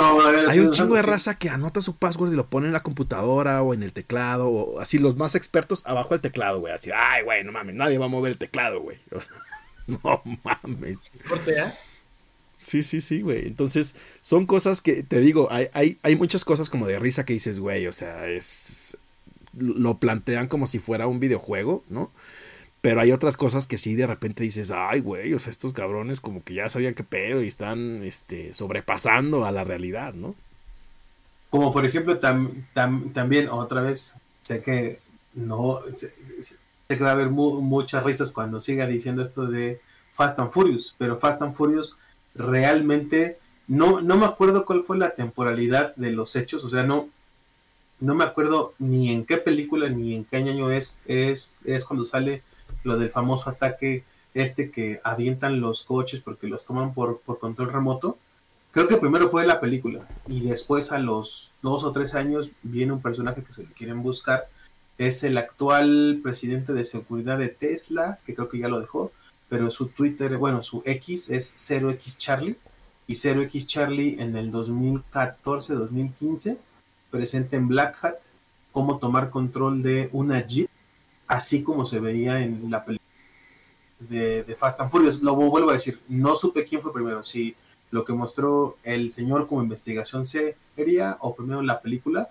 [0.50, 3.62] hay un chingo de raza que anota su password y lo pone en la computadora
[3.62, 6.74] o en el teclado, o así los más expertos abajo del teclado, güey.
[6.74, 8.98] Así, ay, güey, no mames, nadie va a mover el teclado, güey.
[9.88, 10.98] no mames.
[11.30, 11.78] ¿Cortea?
[12.58, 13.46] Sí, sí, sí, güey.
[13.46, 17.34] Entonces, son cosas que, te digo, hay, hay, hay muchas cosas como de risa que
[17.34, 18.98] dices, güey, o sea, es...
[19.56, 22.10] Lo plantean como si fuera un videojuego, ¿no?
[22.84, 26.20] Pero hay otras cosas que sí de repente dices, ay, güey, o sea, estos cabrones
[26.20, 30.36] como que ya sabían qué pedo y están este, sobrepasando a la realidad, ¿no?
[31.50, 35.00] Como por ejemplo, también otra vez, sé que
[35.34, 36.12] no, sé,
[36.90, 39.80] que va a haber muchas risas cuando siga diciendo esto de
[40.12, 41.96] Fast and Furious, pero Fast and Furious
[42.36, 47.08] realmente no, no me acuerdo cuál fue la temporalidad de los hechos, o sea, no,
[48.02, 52.04] no me acuerdo ni en qué película ni en qué año es, es, es cuando
[52.04, 52.44] sale
[52.84, 58.18] lo del famoso ataque este que avientan los coches porque los toman por, control remoto.
[58.72, 62.94] Creo que primero fue la película y después a los dos o tres años viene
[62.94, 64.50] un personaje que se lo quieren buscar.
[64.98, 69.12] Es el actual presidente de seguridad de Tesla, que creo que ya lo dejó,
[69.50, 72.58] pero su Twitter, bueno, su X es 0x Charlie
[73.06, 76.58] y 0x Charlie en el 2014-2015
[77.14, 78.16] presenta en Black Hat
[78.72, 80.68] cómo tomar control de una Jeep
[81.28, 83.08] así como se veía en la película
[84.00, 85.22] de, Fast and Furious.
[85.22, 87.56] Lo vuelvo a decir, no supe quién fue primero, si
[87.92, 92.30] lo que mostró el señor como investigación seria o primero la película,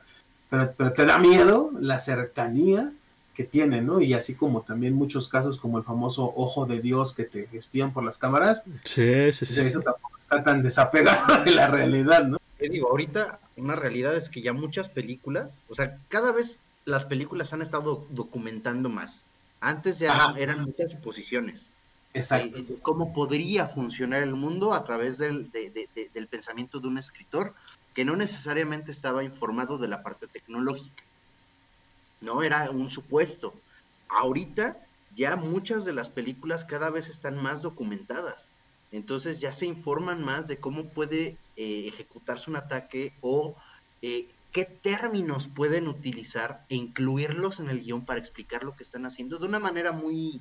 [0.50, 2.92] pero, pero te da miedo la cercanía
[3.35, 4.00] que tiene, ¿no?
[4.00, 7.92] Y así como también muchos casos como el famoso ojo de Dios que te espían
[7.92, 8.64] por las cámaras.
[8.85, 9.61] Sí, sí, sí.
[9.61, 12.38] Eso tampoco está tan desapegado de la realidad, ¿no?
[12.59, 17.05] Te digo, ahorita una realidad es que ya muchas películas, o sea, cada vez las
[17.05, 19.25] películas han estado documentando más.
[19.61, 21.71] Antes ya eran muchas suposiciones.
[22.14, 22.59] Exacto.
[22.59, 27.55] Eh, cómo podría funcionar el mundo a través del, del pensamiento de un escritor
[27.95, 31.05] que no necesariamente estaba informado de la parte tecnológica.
[32.21, 33.55] No era un supuesto.
[34.09, 34.77] Ahorita
[35.14, 38.51] ya muchas de las películas cada vez están más documentadas.
[38.90, 43.55] Entonces ya se informan más de cómo puede eh, ejecutarse un ataque o
[44.03, 49.07] eh, qué términos pueden utilizar e incluirlos en el guion para explicar lo que están
[49.07, 50.41] haciendo de una manera muy,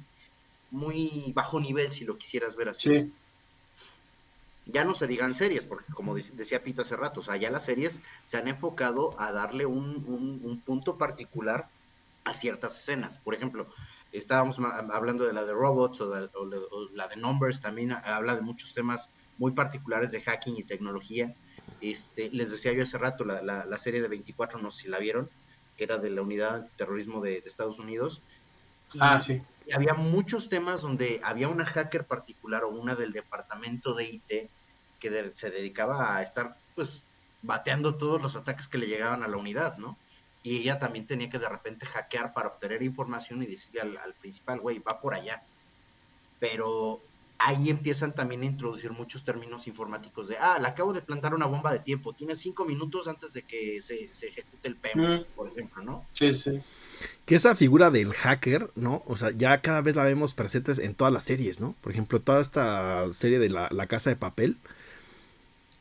[0.69, 3.11] muy bajo nivel, si lo quisieras ver así.
[4.65, 7.65] Ya no se digan series, porque como decía Pita hace rato, o sea, ya las
[7.65, 11.69] series se han enfocado a darle un, punto particular
[12.25, 13.17] a ciertas escenas.
[13.17, 13.67] Por ejemplo,
[14.11, 14.57] estábamos
[14.91, 19.09] hablando de la de Robots o, o la de Numbers, también habla de muchos temas
[19.37, 21.33] muy particulares de hacking y tecnología
[21.81, 24.99] este, les decía yo hace rato, la, la, serie de 24, no sé si la
[24.99, 25.29] vieron,
[25.77, 28.21] que era de la unidad de terrorismo de, Estados Unidos.
[28.99, 29.41] ah, sí.
[29.67, 34.49] Y había muchos temas donde había una hacker particular o una del departamento de IT
[34.99, 37.03] que se dedicaba a estar, pues,
[37.41, 39.97] bateando todos los ataques que le llegaban a la unidad, ¿no?
[40.43, 44.13] Y ella también tenía que de repente hackear para obtener información y decirle al, al
[44.15, 45.43] principal, güey, va por allá.
[46.39, 47.01] Pero
[47.45, 51.45] ahí empiezan también a introducir muchos términos informáticos de, ah, le acabo de plantar una
[51.45, 55.83] bomba de tiempo, tiene cinco minutos antes de que se, ejecute el PM, por ejemplo,
[55.83, 56.05] ¿no?
[56.13, 56.61] Sí, sí.
[57.25, 59.01] Que esa figura del hacker, ¿no?
[59.07, 61.75] O sea, ya cada vez la vemos presentes en todas las series, ¿no?
[61.81, 64.57] Por ejemplo, toda esta serie de la, Casa de Papel,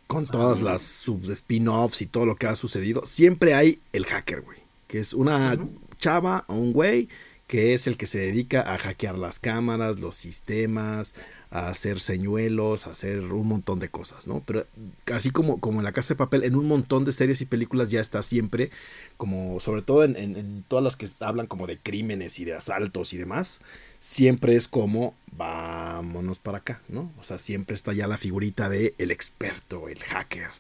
[0.07, 4.41] con todas las sub spin-offs y todo lo que ha sucedido, siempre hay el hacker,
[4.41, 4.59] güey.
[4.89, 5.59] Que es una
[5.99, 7.09] chava o un güey
[7.51, 11.15] que es el que se dedica a hackear las cámaras, los sistemas,
[11.51, 14.43] a hacer señuelos, a hacer un montón de cosas, ¿no?
[14.47, 14.67] Pero
[15.13, 17.91] así como, como en la casa de papel, en un montón de series y películas
[17.91, 18.71] ya está siempre,
[19.17, 23.13] como sobre todo en, en todas las que hablan como de crímenes y de asaltos
[23.13, 23.61] y demás,
[23.99, 27.13] siempre es como vámonos para acá, ¿no?
[27.19, 30.51] O sea, siempre está ya la figurita de el experto, el hacker.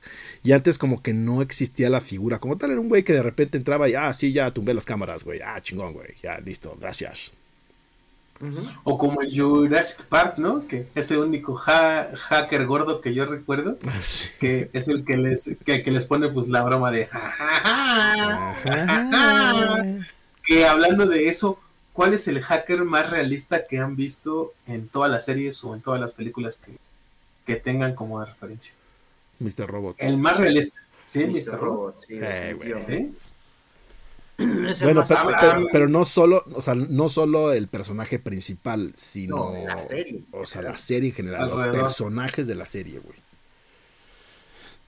[0.42, 3.22] Y antes como que no existía la figura, como tal era un güey que de
[3.22, 6.76] repente entraba y, ah, sí, ya tumbé las cámaras, güey, ah, chingón, güey, ya, listo,
[6.80, 7.32] gracias.
[8.84, 10.66] O como el Jurassic Park, ¿no?
[10.66, 14.00] Que es el único hacker gordo que yo recuerdo, ah,
[14.38, 17.08] que es el que les, que, les pone pues la broma de...
[20.42, 21.60] que hablando de eso,
[21.92, 25.82] ¿cuál es el hacker más realista que han visto en todas las series o en
[25.82, 26.58] todas las películas
[27.44, 28.74] que, tengan como referencia?
[29.40, 29.66] Mr.
[29.66, 29.96] Robot.
[29.98, 30.80] El más realista.
[31.04, 31.58] Sí, Mr.
[31.58, 32.04] Robot.
[32.08, 32.78] Eh, bueno,
[35.72, 40.24] pero, no solo, o sea, no solo el personaje principal, sino la serie.
[40.32, 43.18] O sea, la serie en general, los personajes de la serie, güey.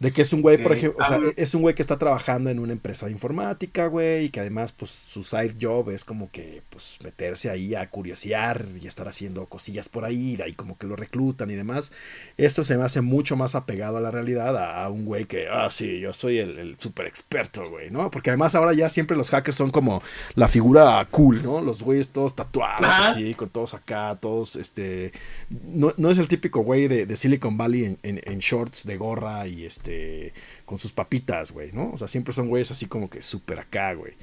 [0.02, 2.50] De que es un güey, por ejemplo, o sea, es un güey que está trabajando
[2.50, 6.28] en una empresa de informática, güey, y que además, pues, su side job es como
[6.32, 10.76] que, pues, meterse ahí a curiosear y estar haciendo cosillas por ahí, de ahí como
[10.76, 11.92] que lo reclutan y demás.
[12.36, 15.70] Esto se me hace mucho más apegado a la realidad, a, un güey que, ah,
[15.70, 18.10] sí, yo soy el, el super experto, güey, ¿no?
[18.10, 20.02] Porque además ahora ya siempre los hackers son como
[20.34, 21.60] la figura cool, ¿no?
[21.60, 25.12] Los güeyes todos tatuados, así, con todos acá, todos, este,
[25.48, 28.96] no, no es el típico güey de, de Silicon Valley en, en, en shorts de
[28.96, 30.32] gorra y este este,
[30.64, 31.92] con sus papitas, güey, ¿no?
[31.92, 34.14] O sea, siempre son güeyes así como que súper acá, güey.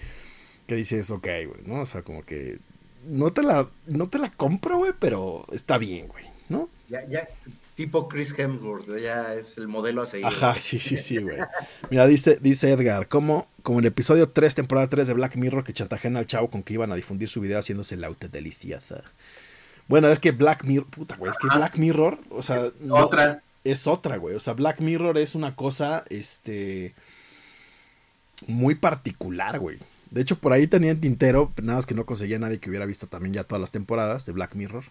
[0.68, 1.82] Que dices, ok, güey, ¿no?
[1.82, 2.60] O sea, como que
[3.06, 6.70] no te la, no te la compro, güey, pero está bien, güey, ¿no?
[6.90, 7.28] Ya, ya,
[7.76, 10.26] tipo Chris Hemsworth, ya es el modelo a seguir.
[10.28, 11.38] Ajá, sí, sí, sí, güey.
[11.90, 15.64] Mira, dice, dice Edgar, como, como en el episodio 3, temporada 3 de Black Mirror,
[15.64, 19.04] que chantajean al chavo con que iban a difundir su video haciéndose la auto deliciosa.
[19.88, 22.72] Bueno, es que Black Mirror, puta, güey, es que Black Mirror, o sea...
[22.92, 24.36] Otra es otra, güey.
[24.36, 26.94] O sea, Black Mirror es una cosa, este,
[28.48, 29.80] muy particular, güey.
[30.12, 32.86] De hecho, por ahí tenía en tintero, nada más que no conseguía nadie que hubiera
[32.86, 34.86] visto también ya todas las temporadas de Black Mirror,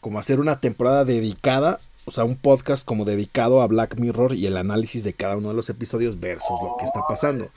[0.00, 4.46] como hacer una temporada dedicada, o sea, un podcast como dedicado a Black Mirror y
[4.46, 7.50] el análisis de cada uno de los episodios versus lo que está pasando.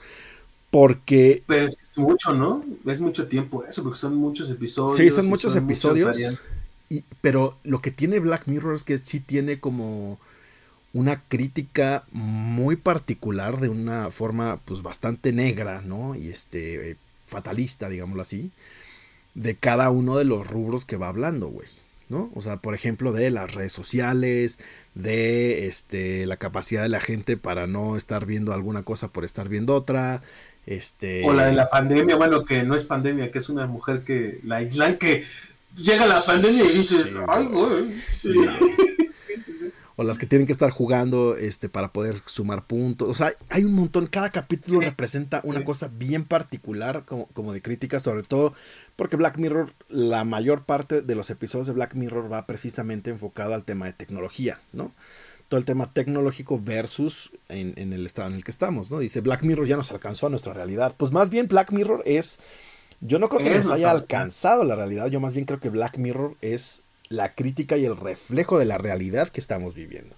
[0.70, 1.42] Porque...
[1.46, 2.62] Pero es mucho, ¿no?
[2.84, 4.96] Es mucho tiempo eso, porque son muchos episodios.
[4.96, 6.18] Sí, son muchos episodios.
[6.90, 10.18] Y, pero lo que tiene Black Mirror es que sí tiene como
[10.96, 16.14] una crítica muy particular de una forma pues bastante negra, ¿no?
[16.14, 18.50] Y este eh, fatalista, digámoslo así,
[19.34, 21.68] de cada uno de los rubros que va hablando, güey.
[22.08, 22.30] ¿no?
[22.34, 24.58] O sea, por ejemplo, de las redes sociales,
[24.94, 29.50] de este la capacidad de la gente para no estar viendo alguna cosa por estar
[29.50, 30.22] viendo otra,
[30.64, 34.02] este o la de la pandemia, bueno, que no es pandemia, que es una mujer
[34.02, 35.24] que la aislan que
[35.76, 38.30] llega la pandemia y dices, ay, güey, sí
[39.96, 43.08] o las que tienen que estar jugando este, para poder sumar puntos.
[43.08, 47.62] O sea, hay un montón, cada capítulo representa una cosa bien particular como, como de
[47.62, 48.52] crítica, sobre todo
[48.94, 53.54] porque Black Mirror, la mayor parte de los episodios de Black Mirror va precisamente enfocado
[53.54, 54.92] al tema de tecnología, ¿no?
[55.48, 58.98] Todo el tema tecnológico versus en, en el estado en el que estamos, ¿no?
[58.98, 60.94] Dice, Black Mirror ya nos alcanzó a nuestra realidad.
[60.96, 62.38] Pues más bien Black Mirror es...
[63.00, 65.98] Yo no creo que nos haya alcanzado la realidad, yo más bien creo que Black
[65.98, 70.14] Mirror es la crítica y el reflejo de la realidad que estamos viviendo.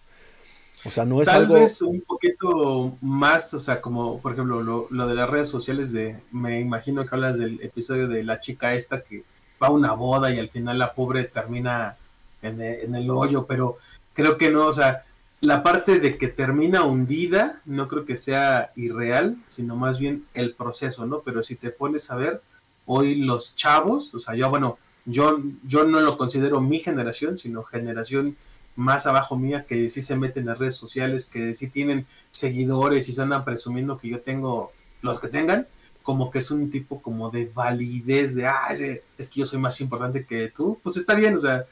[0.85, 1.55] O sea, no es Tal algo.
[1.55, 6.21] vez un poquito más, o sea, como por ejemplo lo, de las redes sociales, de
[6.31, 9.25] me imagino que hablas del episodio de la chica esta que
[9.61, 11.97] va a una boda y al final la pobre termina
[12.43, 13.79] en el, en el hoyo, pero
[14.13, 15.05] creo que no, o sea,
[15.41, 20.55] la parte de que termina hundida, no creo que sea irreal, sino más bien el
[20.55, 21.21] proceso, ¿no?
[21.21, 22.43] Pero si te pones a ver,
[22.87, 27.65] hoy los chavos, o sea, yo, bueno, yo, yo no lo considero mi generación, sino
[27.65, 28.37] generación
[28.77, 33.13] más abajo mía que sí se meten en redes sociales, que sí tienen seguidores y
[33.13, 35.67] se andan presumiendo que yo tengo los que tengan,
[36.03, 39.81] como que es un tipo como de validez de, ah, es que yo soy más
[39.81, 41.65] importante que tú, pues está bien, o sea,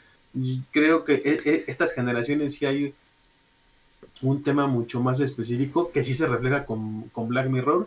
[0.73, 2.95] creo que e, e, estas generaciones sí hay
[4.23, 7.87] un tema mucho más específico que sí se refleja con, con Black Mirror,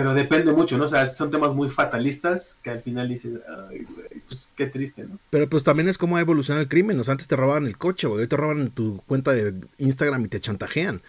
[0.00, 0.86] pero depende mucho, ¿no?
[0.86, 5.04] O sea, son temas muy fatalistas que al final dices, ay, güey, pues qué triste,
[5.04, 5.18] ¿no?
[5.28, 6.98] Pero pues también es como ha evolucionado el crimen.
[6.98, 8.22] O sea, antes te robaban el coche, güey.
[8.22, 11.02] Hoy te roban tu cuenta de Instagram y te chantajean.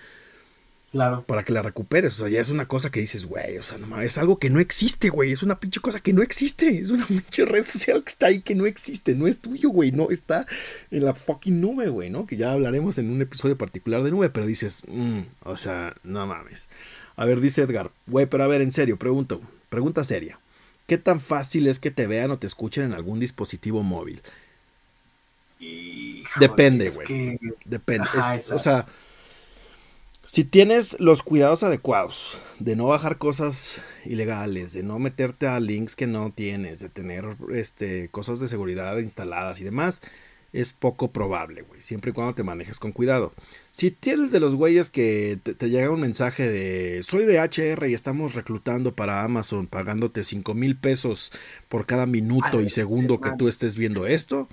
[0.91, 1.23] Claro.
[1.25, 2.15] Para que la recuperes.
[2.15, 4.49] O sea, ya es una cosa que dices, güey, o sea, no es algo que
[4.49, 5.31] no existe, güey.
[5.31, 6.79] Es una pinche cosa que no existe.
[6.79, 9.15] Es una pinche red social que está ahí que no existe.
[9.15, 9.93] No es tuyo, güey.
[9.93, 10.45] No está
[10.89, 12.27] en la fucking nube, güey, ¿no?
[12.27, 14.29] Que ya hablaremos en un episodio particular de nube.
[14.31, 16.67] Pero dices, mm, o sea, no mames.
[17.15, 20.39] A ver, dice Edgar, güey, pero a ver, en serio, pregunto, pregunta seria.
[20.87, 24.21] ¿Qué tan fácil es que te vean o te escuchen en algún dispositivo móvil?
[26.39, 27.39] Depende, güey.
[27.65, 28.07] Depende.
[28.51, 28.85] o sea,
[30.25, 35.95] si tienes los cuidados adecuados de no bajar cosas ilegales, de no meterte a links
[35.95, 40.01] que no tienes, de tener este, cosas de seguridad instaladas y demás,
[40.53, 43.33] es poco probable, güey, siempre y cuando te manejes con cuidado.
[43.69, 47.93] Si tienes de los güeyes que te, llega un mensaje de soy de HR y
[47.93, 51.31] estamos reclutando para Amazon pagándote 5 mil pesos
[51.69, 54.49] por cada minuto y segundo que tú estés viendo esto,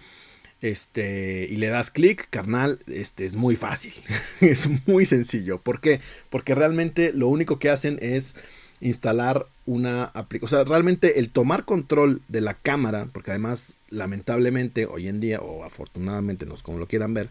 [0.60, 3.94] este, y le das clic, carnal, este es muy fácil,
[4.40, 5.60] es muy sencillo.
[5.60, 6.00] ¿Por qué?
[6.30, 8.34] Porque realmente lo único que hacen es
[8.80, 10.60] instalar una aplicación.
[10.60, 15.40] O sea, realmente el tomar control de la cámara, porque además, lamentablemente, hoy en día,
[15.40, 17.28] o afortunadamente, no es como lo quieran ver,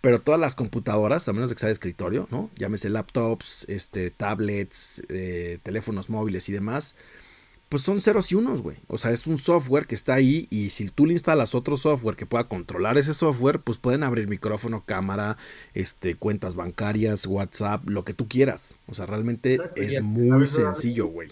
[0.00, 2.50] pero todas las computadoras, a menos de que sea de escritorio, ¿no?
[2.56, 6.96] Llámese laptops, este, tablets, eh, teléfonos móviles y demás,
[7.68, 8.78] pues son ceros y unos, güey.
[8.88, 12.16] O sea, es un software que está ahí y si tú le instalas otro software
[12.16, 15.36] que pueda controlar ese software, pues pueden abrir micrófono, cámara,
[15.72, 18.74] este, cuentas bancarias, WhatsApp, lo que tú quieras.
[18.88, 21.28] O sea, realmente es muy sencillo, güey.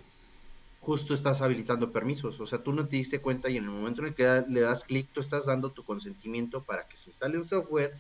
[0.89, 4.01] Justo estás habilitando permisos, o sea, tú no te diste cuenta y en el momento
[4.01, 7.37] en el que le das clic, tú estás dando tu consentimiento para que se instale
[7.37, 7.93] un software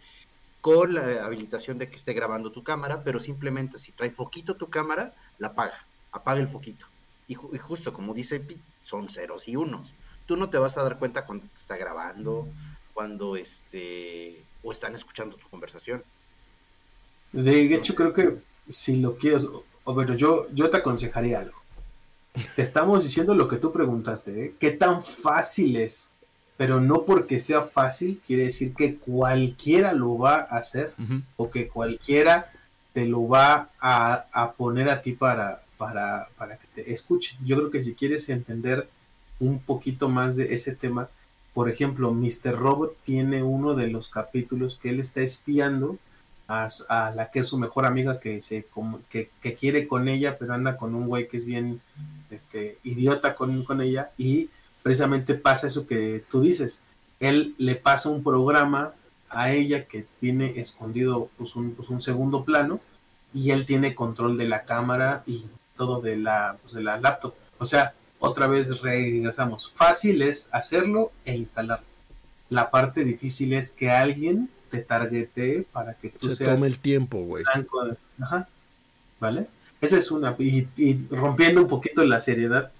[0.62, 4.70] con la habilitación de que esté grabando tu cámara, pero simplemente si trae foquito tu
[4.70, 6.86] cámara, la apaga, apaga el foquito
[7.26, 8.42] y, justo como dice
[8.82, 9.92] son ceros y unos.
[10.24, 12.48] Tú no te vas a dar cuenta cuando te está grabando,
[12.94, 16.02] cuando este, o están escuchando tu conversación.
[17.32, 21.57] De hecho, creo que si lo quieres, o, pero yo, yo te aconsejaría algo.
[22.54, 24.54] Te estamos diciendo lo que tú preguntaste, ¿eh?
[24.58, 26.10] ¿Qué tan fácil es?
[26.56, 30.92] Pero no porque sea fácil quiere decir que cualquiera lo va a hacer
[31.36, 32.50] o que cualquiera
[32.92, 37.38] te lo va a, a poner a ti para, para, para que te escuchen.
[37.44, 38.88] Yo creo que si quieres entender
[39.38, 41.08] un poquito más de ese tema,
[41.54, 42.56] por ejemplo, Mr.
[42.56, 45.96] Robot tiene uno de los capítulos que él está espiando
[46.48, 48.66] a, la que es su mejor amiga que, se,
[49.10, 51.82] que, que, quiere con ella, pero anda con un güey que es bien
[52.30, 54.48] este, idiota con, con ella y
[54.82, 56.82] precisamente pasa eso que tú dices.
[57.20, 58.94] Él le pasa un programa
[59.28, 62.80] a ella que tiene escondido pues un, pues un segundo plano
[63.34, 65.44] y él tiene control de la cámara y
[65.76, 67.34] todo de la, pues, de la laptop.
[67.58, 69.70] O sea, otra vez regresamos.
[69.74, 71.86] Fácil es hacerlo e instalarlo.
[72.48, 77.18] La parte difícil es que alguien te targetee para que tú Se tome el tiempo,
[77.24, 77.44] güey.
[78.20, 78.48] Ajá.
[79.20, 79.46] ¿Vale?
[79.80, 80.34] Esa es una.
[80.38, 80.66] Y,
[81.10, 82.72] rompiendo un poquito la seriedad,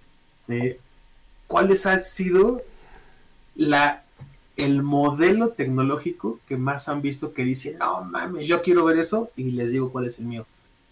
[0.48, 0.80] eh,
[1.46, 2.62] ¿cuáles ha sido
[3.54, 4.04] la
[4.56, 9.30] el modelo tecnológico que más han visto que dice, no mames, yo quiero ver eso?
[9.36, 10.46] Y les digo cuál es el mío.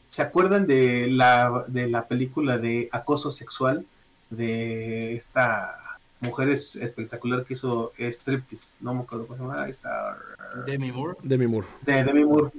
[0.08, 3.84] ¿Se acuerdan de la, de la película de acoso sexual
[4.30, 5.85] de esta
[6.26, 8.76] mujer espectacular que hizo striptease?
[8.80, 9.68] No me acuerdo cómo se llama.
[9.68, 10.18] Esta...
[10.66, 11.16] Demi Moore.
[11.22, 11.66] Demi Moore.
[11.82, 12.50] De Demi Moore.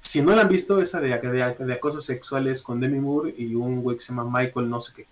[0.00, 3.54] Si no la han visto, esa de, de, acoso sexual es con Demi Moore y
[3.54, 5.06] un güey que se llama Michael no sé qué.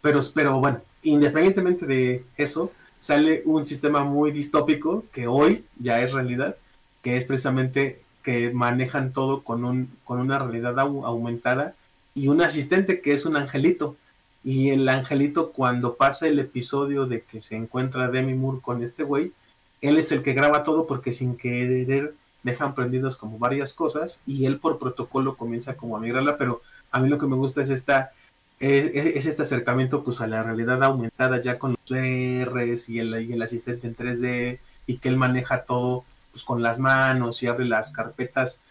[0.00, 6.12] Pero, pero bueno, independientemente de eso, sale un sistema muy distópico que hoy ya es
[6.12, 6.56] realidad,
[7.02, 11.74] que es precisamente que manejan todo con, un, con una realidad aumentada
[12.14, 13.96] y un asistente que es un angelito.
[14.44, 19.04] Y el angelito cuando pasa el episodio de que se encuentra Demi Moore con este
[19.04, 19.32] güey,
[19.80, 24.46] él es el que graba todo porque sin querer dejan prendidos como varias cosas y
[24.46, 27.70] él por protocolo comienza como a migrarla, pero a mí lo que me gusta es
[27.70, 28.12] esta
[28.58, 33.32] es, este acercamiento pues a la realidad aumentada ya con los Rs y el, y
[33.32, 37.64] el asistente en 3D y que él maneja todo pues, con las manos y abre
[37.64, 38.62] las carpetas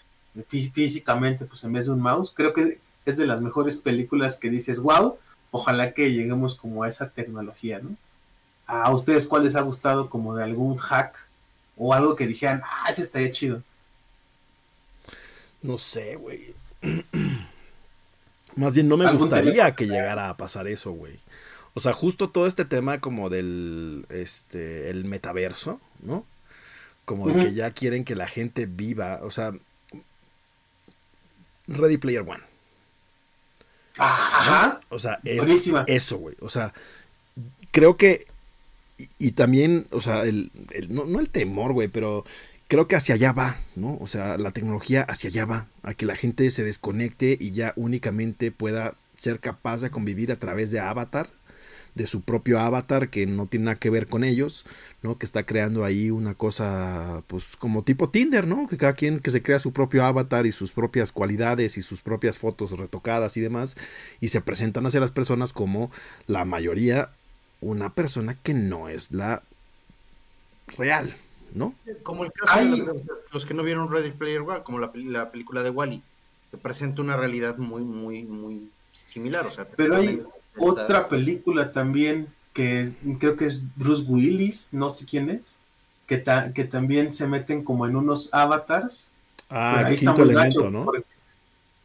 [0.47, 4.49] físicamente, pues en vez de un mouse, creo que es de las mejores películas que
[4.49, 5.17] dices, wow,
[5.51, 7.95] ojalá que lleguemos como a esa tecnología, ¿no?
[8.65, 11.27] ¿A ustedes cuál les ha gustado como de algún hack
[11.77, 13.61] o algo que dijeran, ah, ese estaría chido?
[15.61, 16.55] No sé, güey.
[18.55, 21.19] Más bien no me gustaría que llegara a pasar eso, güey.
[21.73, 26.25] O sea, justo todo este tema como del este el metaverso, ¿no?
[27.05, 29.53] como de que ya quieren que la gente viva, o sea,
[31.67, 32.43] Ready Player One.
[33.97, 34.79] Ajá.
[34.89, 36.35] O sea, es eso, güey.
[36.39, 36.73] O sea,
[37.71, 38.25] creo que
[39.17, 40.51] y, también, o sea, el,
[40.89, 42.25] no, no, el temor, güey, pero
[42.67, 43.97] creo que hacia allá va, ¿no?
[43.99, 47.73] O sea, la tecnología hacia allá va, a que la gente se desconecte y ya
[47.75, 51.29] únicamente pueda ser capaz de convivir a través de avatar
[51.95, 54.65] de su propio avatar que no tiene nada que ver con ellos,
[55.01, 55.17] ¿no?
[55.17, 58.67] Que está creando ahí una cosa, pues como tipo Tinder, ¿no?
[58.67, 62.01] Que cada quien que se crea su propio avatar y sus propias cualidades y sus
[62.01, 63.75] propias fotos retocadas y demás,
[64.19, 65.91] y se presentan hacia las personas como
[66.27, 67.09] la mayoría
[67.61, 69.43] una persona que no es la
[70.77, 71.13] real,
[71.53, 71.75] ¿no?
[72.03, 75.69] Como el caso de los, que no vieron Ready Player One, como la, película de
[75.69, 76.01] Wally,
[76.49, 79.45] que presenta una realidad muy, muy, muy similar.
[79.45, 80.23] O sea, Pero hay,
[80.57, 85.59] otra película también que creo que es Bruce Willis, no sé quién es,
[86.05, 86.23] que,
[86.53, 89.11] que también se meten como en unos avatars.
[89.49, 90.91] Ah, el quinto elemento, ¿no?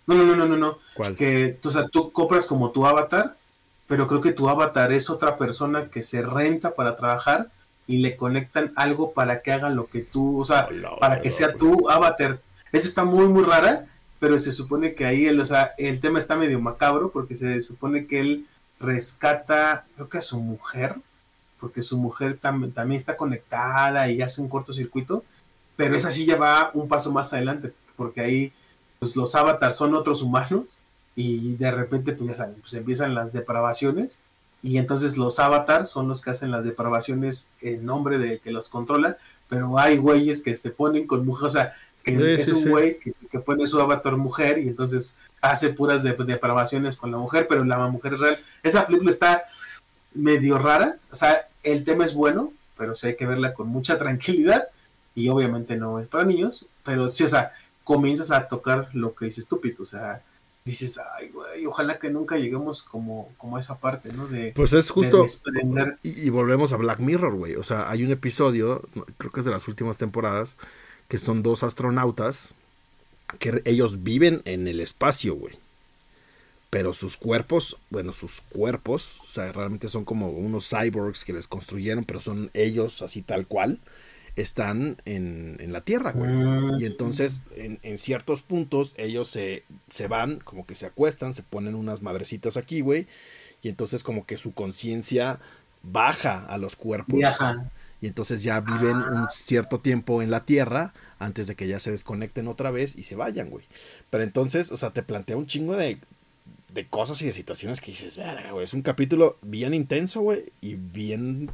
[0.07, 0.79] No, no, no, no, no.
[0.95, 1.17] ¿Cuál?
[1.17, 3.37] Que o sea, tú compras como tu avatar,
[3.87, 7.51] pero creo que tu avatar es otra persona que se renta para trabajar
[7.87, 10.69] y le conectan algo para que hagan lo que tú, o sea,
[11.01, 12.41] para que sea tu avatar.
[12.73, 13.87] Esa está muy, muy rara,
[14.19, 17.61] pero se supone que ahí, el, o sea, el tema está medio macabro porque se
[17.61, 18.47] supone que él
[18.79, 20.97] rescata, creo que a su mujer,
[21.61, 25.25] porque su mujer también está conectada y hace un cortocircuito,
[25.77, 28.53] pero esa sí ya va un paso más adelante, porque ahí
[28.99, 30.79] pues los avatars son otros humanos
[31.15, 34.21] y de repente pues ya saben, pues empiezan las depravaciones
[34.63, 38.69] y entonces los avatars son los que hacen las depravaciones en nombre de que los
[38.69, 39.19] controla,
[39.49, 41.75] pero hay güeyes que se ponen con mujer, o sea,
[42.15, 47.11] que es un güey que, pone su avatar mujer y entonces hace puras depravaciones con
[47.11, 48.39] la mujer, pero la mujer es real.
[48.63, 49.43] Esa película está
[50.15, 53.99] medio rara, o sea, el tema es bueno, pero sí hay que verla con mucha
[53.99, 54.69] tranquilidad
[55.15, 57.53] y obviamente no es para niños, pero sí, o sea,
[57.85, 60.23] comienzas a tocar lo que dices estúpido, o sea,
[60.65, 64.27] dices, ay, güey, ojalá que nunca lleguemos como, como a esa parte, ¿no?
[64.27, 65.25] De, pues es justo,
[66.03, 68.83] y, volvemos a Black Mirror, güey, o sea, hay un episodio,
[69.17, 70.59] creo que es de las últimas temporadas,
[71.09, 72.55] que son dos astronautas,
[73.39, 75.55] que ellos viven en el espacio, güey.
[76.71, 81.47] Pero sus cuerpos, bueno, sus cuerpos, o sea, realmente son como unos cyborgs que les
[81.47, 83.79] construyeron, pero son ellos así tal cual
[84.35, 86.31] están en, la Tierra, güey.
[86.31, 86.87] Y ah.
[86.87, 92.03] entonces, en, ciertos puntos, ellos se, se, van, como que se acuestan, se ponen unas
[92.03, 93.07] madrecitas aquí, güey.
[93.63, 95.41] Y entonces, como que su conciencia
[95.83, 97.21] baja a los cuerpos.
[98.01, 99.29] Y entonces ya viven un ah.
[99.33, 103.17] cierto tiempo en la Tierra antes de que ya se desconecten otra vez y se
[103.17, 103.65] vayan, güey.
[104.11, 105.99] Pero entonces, o sea, te plantea un chingo de,
[106.73, 108.19] de cosas y de situaciones que dices,
[108.53, 111.51] güey, es un capítulo bien intenso, güey, y bien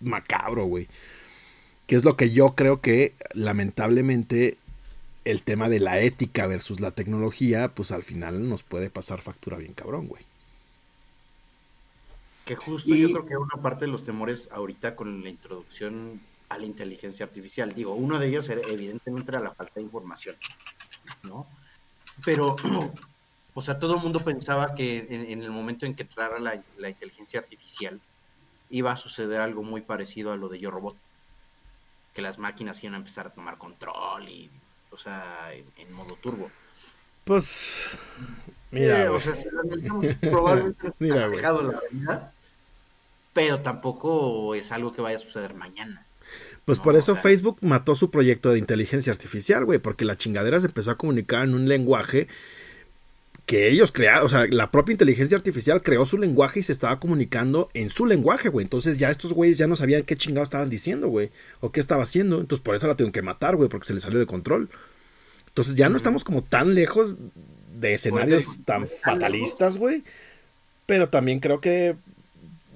[0.00, 0.88] macabro, güey
[1.86, 4.56] que es lo que yo creo que lamentablemente
[5.24, 9.56] el tema de la ética versus la tecnología, pues al final nos puede pasar factura
[9.56, 10.22] bien cabrón, güey.
[12.44, 16.58] Que justo yo creo que una parte de los temores ahorita con la introducción a
[16.58, 20.36] la inteligencia artificial, digo, uno de ellos era, evidentemente era la falta de información,
[21.22, 21.46] ¿no?
[22.24, 22.56] Pero,
[23.54, 26.90] o sea, todo el mundo pensaba que en, el momento en que entrara la, la
[26.90, 28.00] inteligencia artificial
[28.70, 30.96] iba a suceder algo muy parecido a lo de Yo Robot
[32.14, 34.48] que las máquinas iban a empezar a tomar control y,
[34.90, 36.50] o sea, en, modo turbo.
[37.24, 37.98] Pues,
[38.70, 39.62] mira, o sea, si lo
[40.30, 42.32] probablemente mira, la realidad,
[43.34, 46.06] pero tampoco es algo que vaya a suceder mañana.
[46.64, 50.68] Pues por eso Facebook mató su proyecto de inteligencia artificial, güey, porque la chingadera se
[50.68, 52.26] empezó a comunicar en un lenguaje
[53.44, 56.98] que ellos crearon, o sea, la propia inteligencia artificial creó su lenguaje y se estaba
[56.98, 58.64] comunicando en su lenguaje, güey.
[58.64, 61.30] Entonces ya estos güeyes ya no sabían qué chingados estaban diciendo, güey,
[61.60, 62.40] o qué estaba haciendo.
[62.40, 64.70] Entonces por eso la tuvieron que matar, güey, porque se le salió de control.
[65.48, 67.16] Entonces ya no estamos como tan lejos
[67.78, 70.04] de escenarios tan fatalistas, güey.
[70.86, 71.96] Pero también creo que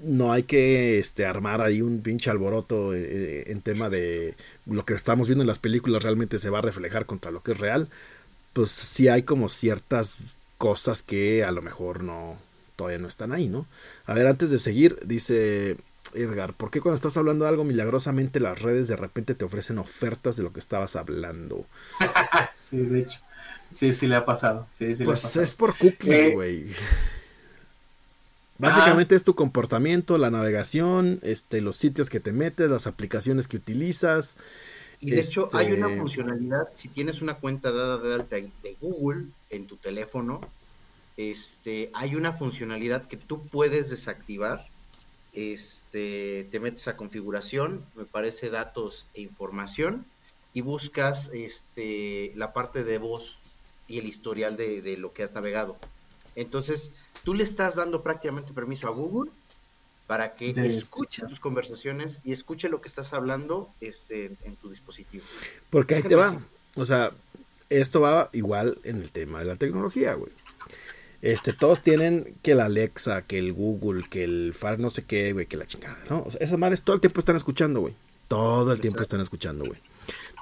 [0.03, 4.35] no hay que este, armar ahí un pinche alboroto eh, eh, en tema de
[4.65, 7.53] lo que estamos viendo en las películas realmente se va a reflejar contra lo que
[7.53, 7.89] es real.
[8.53, 10.17] Pues sí hay como ciertas
[10.57, 12.37] cosas que a lo mejor no
[12.75, 13.67] todavía no están ahí, ¿no?
[14.05, 15.77] A ver, antes de seguir, dice
[16.13, 19.79] Edgar, ¿por qué cuando estás hablando de algo milagrosamente las redes de repente te ofrecen
[19.79, 21.65] ofertas de lo que estabas hablando?
[22.53, 23.19] sí, de hecho.
[23.71, 24.67] Sí, sí le ha pasado.
[24.71, 26.73] Sí, sí pues es por cookies, eh,
[28.59, 33.55] Básicamente es tu comportamiento, la navegación, este, los sitios que te metes, las aplicaciones que
[33.55, 34.37] utilizas.
[34.99, 38.77] Y de hecho hay una este funcionalidad, si tienes una cuenta dada de alta de
[38.81, 40.41] Google en tu teléfono,
[41.15, 44.67] este, hay una funcionalidad que tú puedes desactivar.
[45.31, 50.05] Este, te metes a configuración, me parece datos e información,
[50.53, 53.37] y buscas este, la parte de voz
[53.87, 55.77] y el historial de, de lo que has navegado.
[56.35, 56.91] Entonces,
[57.23, 59.31] tú le estás dando prácticamente permiso a Google
[60.07, 65.23] para que escuche tus conversaciones y escuche lo que estás hablando este, en, tu dispositivo.
[65.69, 66.41] Porque ahí te va.
[66.75, 67.11] O sea,
[67.69, 70.31] esto va igual en el tema de la tecnología, güey.
[71.21, 75.33] Este, todos tienen que el Alexa, que el Google, que el Far no sé qué,
[75.33, 76.23] güey, que la chingada, ¿no?
[76.23, 77.93] O sea, esas madres todo el tiempo están escuchando, güey.
[78.27, 79.79] Todo el tiempo están escuchando, güey.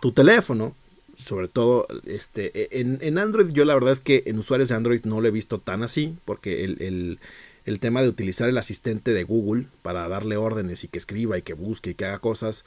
[0.02, 0.76] Tu teléfono,
[1.18, 4.76] sobre todo, este, e, en, en, Android, yo la verdad es que en usuarios de
[4.76, 7.20] Android no lo he visto tan así, porque el,
[7.68, 11.42] el tema de utilizar el asistente de Google para darle órdenes y que escriba y
[11.42, 12.64] que busque y que haga cosas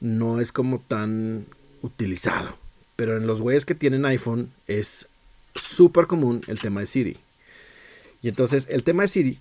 [0.00, 1.46] no es como tan
[1.82, 2.56] utilizado.
[2.94, 5.08] Pero en los güeyes que tienen iPhone es
[5.56, 7.16] súper común el tema de Siri.
[8.22, 9.40] Y entonces el tema de Siri,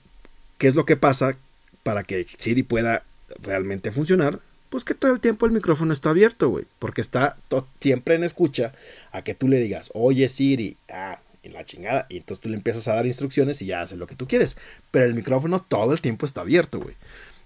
[0.58, 1.38] ¿qué es lo que pasa
[1.84, 3.04] para que Siri pueda
[3.42, 4.40] realmente funcionar?
[4.70, 6.66] Pues que todo el tiempo el micrófono está abierto, güey.
[6.80, 7.38] Porque está
[7.80, 8.74] siempre en escucha
[9.12, 12.06] a que tú le digas, oye Siri, ah, la chingada.
[12.10, 14.58] Y entonces tú le empiezas a dar instrucciones y ya hace lo que tú quieres.
[14.92, 16.96] Pero el micrófono todo el tiempo está abierto, güey.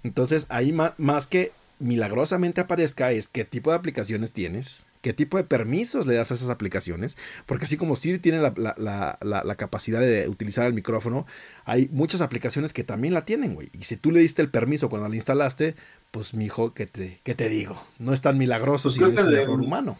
[0.04, 5.43] Entonces ahí más, que milagrosamente aparezca es qué tipo de aplicaciones tienes, qué tipo de
[5.43, 10.66] permisos le das a esas aplicaciones, porque así como Siri tiene la, capacidad de utilizar
[10.66, 11.26] el micrófono,
[11.66, 13.70] hay muchas aplicaciones que también la tienen, güey.
[13.78, 15.76] Y si tú le diste el permiso cuando la instalaste,
[16.12, 17.82] pues mijo, ¿qué te, qué te digo?
[17.99, 19.99] No es tan milagroso pues si no es un error humano.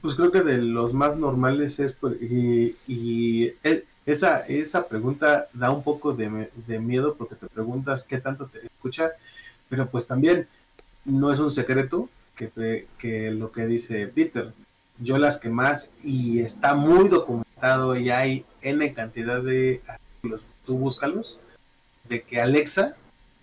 [0.00, 5.70] Pues creo que de los más normales es, y, y es, esa, esa pregunta da
[5.70, 9.12] un poco de, de miedo porque te preguntas qué tanto te escucha,
[9.68, 10.48] pero pues también
[11.04, 12.08] no es un secreto
[12.48, 14.52] que, que lo que dice Peter.
[14.98, 20.76] Yo las que más, y está muy documentado y hay N cantidad de artículos, tú
[20.78, 21.38] búscalos,
[22.08, 22.96] de que Alexa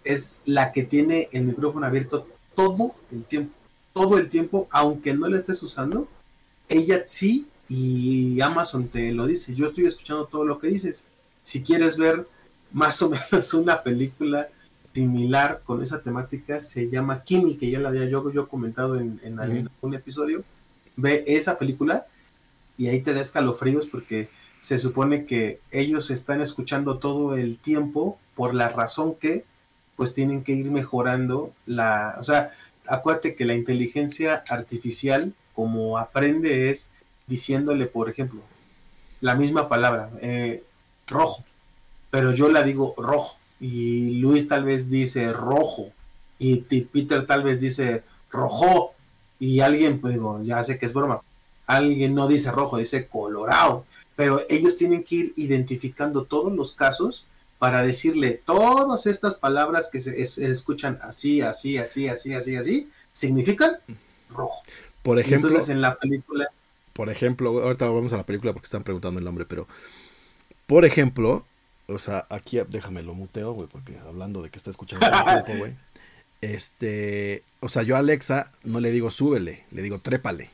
[0.04, 3.54] es la que tiene el micrófono abierto todo el tiempo,
[3.94, 6.08] todo el tiempo, aunque no la estés usando,
[6.70, 11.06] ella sí, y Amazon te lo dice, yo estoy escuchando todo lo que dices.
[11.44, 12.28] Si quieres ver
[12.72, 14.50] más o menos una película
[14.98, 19.20] similar con esa temática, se llama Kimi, que ya la había yo, yo comentado en,
[19.24, 20.44] en algún episodio,
[20.96, 22.08] ve esa película
[22.80, 24.30] y ahí te da escalofríos porque
[24.60, 29.46] se supone que ellos están escuchando todo el tiempo por la razón que
[29.96, 32.54] pues tienen que ir mejorando la, o sea,
[32.88, 36.94] acuérdate que la inteligencia artificial como aprende es
[37.28, 38.42] diciéndole, por ejemplo,
[39.22, 40.64] la misma palabra, eh,
[41.08, 41.44] rojo,
[42.10, 45.92] pero yo la digo rojo y Luis tal vez dice rojo
[46.40, 48.94] y Peter tal vez dice rojo
[49.40, 51.22] y alguien, pues digo, ya sé que es broma,
[51.66, 53.86] alguien no dice rojo, dice colorado,
[54.16, 57.26] pero ellos tienen que ir identificando todos los casos
[57.60, 63.78] para decirle todas estas palabras que se, escuchan así, así, así, así, así, así, significan
[64.30, 64.62] rojo.
[65.02, 66.50] Por ejemplo, entonces en la película.
[66.94, 69.68] Por ejemplo, ahorita vamos a la película porque están preguntando el nombre, pero
[70.66, 71.46] por ejemplo,
[71.88, 75.26] o sea, aquí déjame lo muteo, güey, porque hablando de que está escuchando todo el
[75.46, 75.76] tiempo, güey.
[76.42, 80.50] Este, o sea, yo a Alexa no le digo súbele, le digo trépale.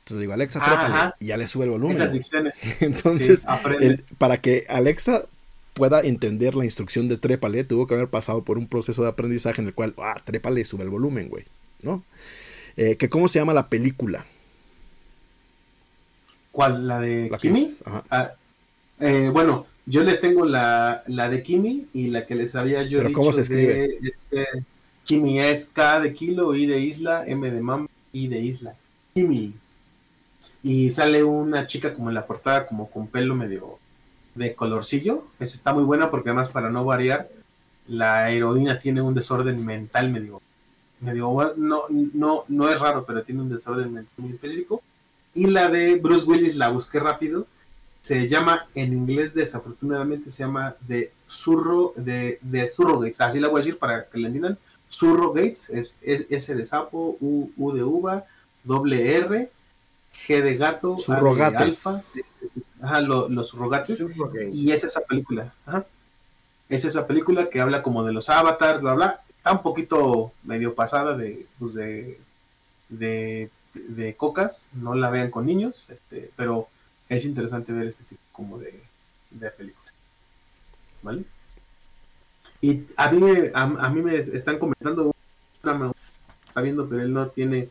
[0.00, 1.94] Entonces digo, Alexa, trépale, y ya le sube el volumen.
[1.94, 2.58] Esas dicciones.
[2.80, 3.46] Entonces,
[4.16, 5.26] para que Alexa
[5.74, 9.60] pueda entender la instrucción de trépale, tuvo que haber pasado por un proceso de aprendizaje
[9.60, 11.44] en el cual, ah, trépale, sube el volumen, güey,
[11.82, 12.02] ¿no?
[12.78, 14.24] Eh, que ¿Cómo se llama la película?
[16.52, 16.88] ¿Cuál?
[16.88, 17.68] ¿La de Kimi?
[18.10, 18.32] Ah,
[19.00, 22.98] eh, bueno, yo les tengo la, la, de Kimi y la que les había yo
[22.98, 23.98] ¿Pero ¿Cómo se escribe?
[24.02, 24.46] este,
[25.04, 28.74] Kimi es K de kilo, I de isla, M de mam, I de isla.
[29.14, 29.54] Kimi.
[30.62, 33.78] Y sale una chica como en la portada, como con pelo medio
[34.34, 35.24] de colorcillo.
[35.40, 37.30] Esa está muy buena porque además para no variar,
[37.86, 40.42] la heroína tiene un desorden mental medio,
[41.00, 44.82] medio no, no, no es raro, pero tiene un desorden mental muy específico.
[45.32, 47.46] Y la de Bruce Willis la busqué rápido.
[48.00, 53.20] Se llama, en inglés desafortunadamente se llama de Surro, de, de Gates.
[53.20, 54.58] Así la voy a decir para que la entiendan.
[54.88, 58.24] Surro Gates es, S de sapo, U, U de uva,
[58.64, 59.50] doble R,
[60.26, 61.86] G de gato, Surrogates.
[61.86, 62.02] alfa,
[62.80, 64.02] Ajá, los surrogates.
[64.52, 65.52] Y es esa película.
[65.66, 65.84] Ajá.
[66.68, 69.22] Es esa película que habla como de los avatars, bla, bla.
[69.36, 72.20] Está un poquito medio pasada de, pues de,
[72.88, 74.68] de, de cocas.
[74.72, 76.68] No la vean con niños, este, pero
[77.08, 78.82] es interesante ver este tipo como de,
[79.30, 79.92] de película.
[81.02, 81.24] ¿Vale?
[82.60, 85.14] Y a mí, me, a, mí me están comentando,
[85.54, 87.70] está viendo, pero él no tiene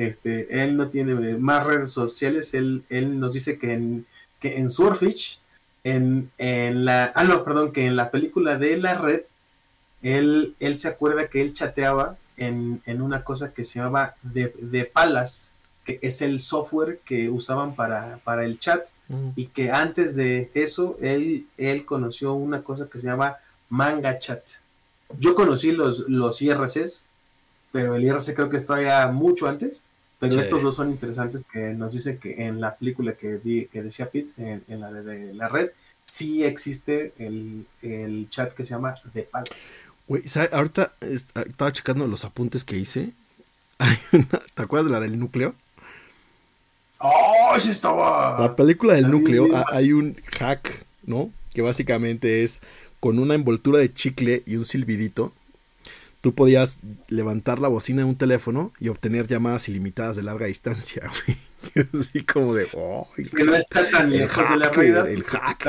[0.00, 4.06] este, él no tiene más redes sociales, él, él nos dice que en,
[4.38, 5.40] que en Swordfish,
[5.84, 9.22] en, en la, ah no, perdón, que en la película de la red,
[10.02, 14.54] él, él se acuerda que él chateaba en, en una cosa que se llamaba de,
[14.58, 15.52] de, Palas,
[15.98, 19.30] que es el software que usaban para, para el chat, mm.
[19.36, 23.36] y que antes de eso, él, él conoció una cosa que se llama
[23.68, 24.42] Manga Chat.
[25.18, 27.04] Yo conocí los, los IRCs,
[27.72, 29.84] pero el IRC creo que está ya mucho antes,
[30.18, 34.10] pero estos dos son interesantes que nos dicen que en la película que, que decía
[34.10, 35.70] Pete, en, la de, la red,
[36.04, 39.74] sí existe el, chat que se llama The Palace.
[40.06, 43.12] Güey, ahorita estaba checando los apuntes que hice.
[44.54, 45.54] ¿Te acuerdas de la del núcleo?
[47.00, 48.38] ¡Oh, sí estaba!
[48.38, 51.30] La película del núcleo, hay un hack, ¿no?
[51.52, 52.62] Que básicamente es
[53.00, 55.32] con una envoltura de chicle y un silbidito
[56.20, 61.10] tú podías levantar la bocina de un teléfono y obtener llamadas ilimitadas de larga distancia,
[61.26, 61.38] güey.
[61.98, 65.08] Así como de, oh, que no está tan lejos de la realidad.
[65.08, 65.68] El hack.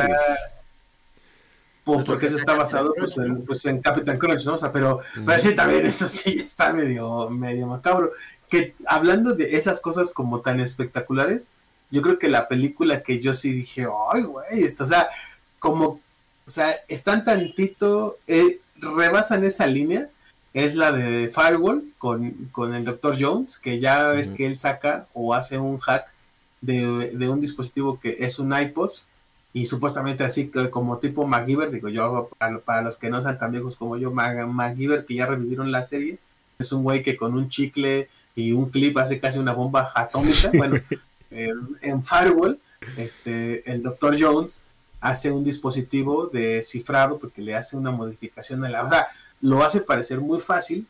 [1.84, 4.54] porque eso está basado pues, en, pues, en Capitán Crunch, ¿no?
[4.54, 8.12] O sea, pero, pero sí, también eso sí está medio, medio macabro.
[8.52, 11.54] Que hablando de esas cosas como tan espectaculares,
[11.90, 15.10] yo creo que la película que yo sí dije, ay, güey, esto, o sea,
[15.58, 16.00] como,
[16.46, 20.10] o sea, están tantito, eh, rebasan esa línea
[20.54, 23.16] es la de Firewall con, el Dr.
[23.20, 26.14] Jones, que ya es que él saca o hace un hack
[26.60, 28.92] de, un dispositivo que es un iPod
[29.54, 32.30] y supuestamente así como tipo MacGyver, digo yo,
[32.66, 36.20] para, los que no sean tan viejos como yo, MacGyver, que ya revivieron la serie,
[36.60, 40.52] es un güey que con un chicle y un clip hace casi una bomba atómica.
[40.58, 40.80] Bueno,
[41.30, 42.60] en Firewall,
[42.98, 44.18] este, el Dr.
[44.20, 44.66] Jones
[45.00, 48.84] hace un dispositivo de cifrado porque le hace una modificación a la...
[48.84, 49.08] O sea,
[49.42, 50.86] lo hace parecer muy fácil.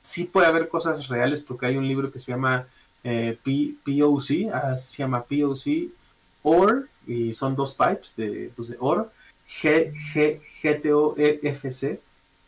[0.00, 2.66] Sí puede haber cosas reales porque hay un libro que se llama
[3.04, 5.90] eh, POC, ah, se llama POC
[6.42, 9.10] OR, y son dos pipes de, pues de OR,
[9.46, 12.00] G, G, GTOFC,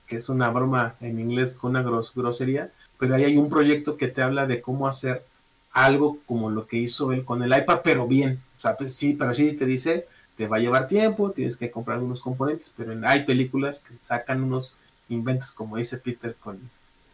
[0.06, 4.08] que es una broma en inglés con una grosería, pero ahí hay un proyecto que
[4.08, 5.24] te habla de cómo hacer
[5.72, 8.40] algo como lo que hizo él con el iPad, pero bien.
[8.56, 11.70] O sea, pues sí, pero sí te dice, te va a llevar tiempo, tienes que
[11.70, 14.76] comprar algunos componentes, pero hay películas que sacan unos
[15.08, 16.58] inventos, como dice Peter, con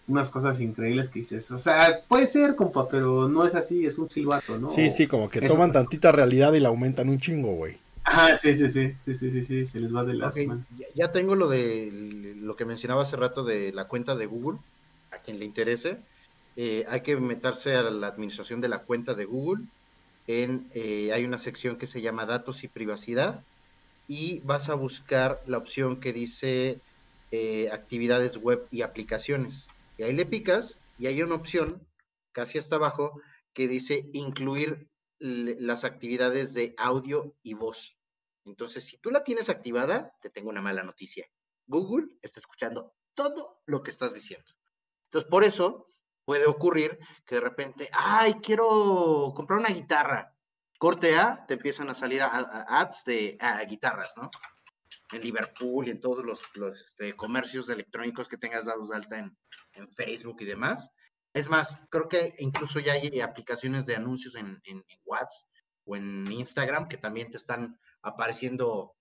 [0.06, 3.98] unas cosas increíbles que dices, o sea, puede ser, compa, pero no es así, es
[3.98, 4.68] un silbato, ¿no?
[4.68, 7.78] Sí, sí, como que toman tantita realidad y la aumentan un chingo, güey.
[8.04, 10.66] Ah, sí, sí, sí, sí, sí, sí, sí, se les va de las manos.
[10.94, 14.58] Ya tengo lo de lo que mencionaba hace rato de la cuenta de Google,
[15.22, 15.98] quien le interese.
[16.56, 19.64] Eh, hay que meterse a la administración de la cuenta de Google.
[20.26, 23.44] En, eh, hay una sección que se llama datos y privacidad
[24.06, 26.80] y vas a buscar la opción que dice
[27.30, 29.68] eh, actividades web y aplicaciones.
[29.96, 31.86] Y ahí le picas y hay una opción
[32.32, 33.20] casi hasta abajo
[33.52, 37.96] que dice incluir las actividades de audio y voz.
[38.44, 41.26] Entonces, si tú la tienes activada, te tengo una mala noticia.
[41.66, 44.50] Google está escuchando todo lo que estás diciendo.
[45.11, 45.88] Entonces, por eso
[46.24, 46.96] puede ocurrir
[47.26, 50.32] que de repente, ay, quiero comprar una guitarra.
[50.78, 53.36] Corte A, te empiezan a salir ads de
[53.68, 54.30] guitarras, ¿no?
[55.11, 56.40] En Liverpool y en todos los,
[56.80, 59.36] este, comercios electrónicos que tengas dados de alta en,
[59.96, 60.90] Facebook y demás.
[61.32, 65.48] Es más, creo que incluso ya hay aplicaciones de anuncios en, en, WhatsApp
[65.84, 68.94] o en Instagram que también te están apareciendo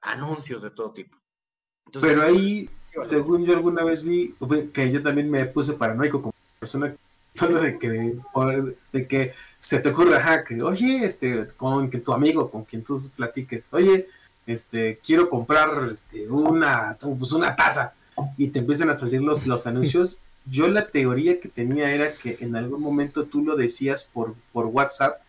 [0.00, 1.21] anuncios de todo tipo.
[2.00, 4.34] Pero ahí, según yo alguna vez vi,
[4.72, 6.94] que yo también me puse paranoico como persona
[7.62, 8.16] de que,
[8.92, 12.82] de que se te ocurre, ajá, que, oye, este, con que tu amigo, con quien
[12.82, 14.08] tú platiques, oye,
[14.46, 17.94] este, quiero comprar este, una, pues una taza
[18.36, 20.20] y te empiezan a salir los, los anuncios.
[20.50, 24.66] Yo la teoría que tenía era que en algún momento tú lo decías por, por
[24.66, 25.20] WhatsApp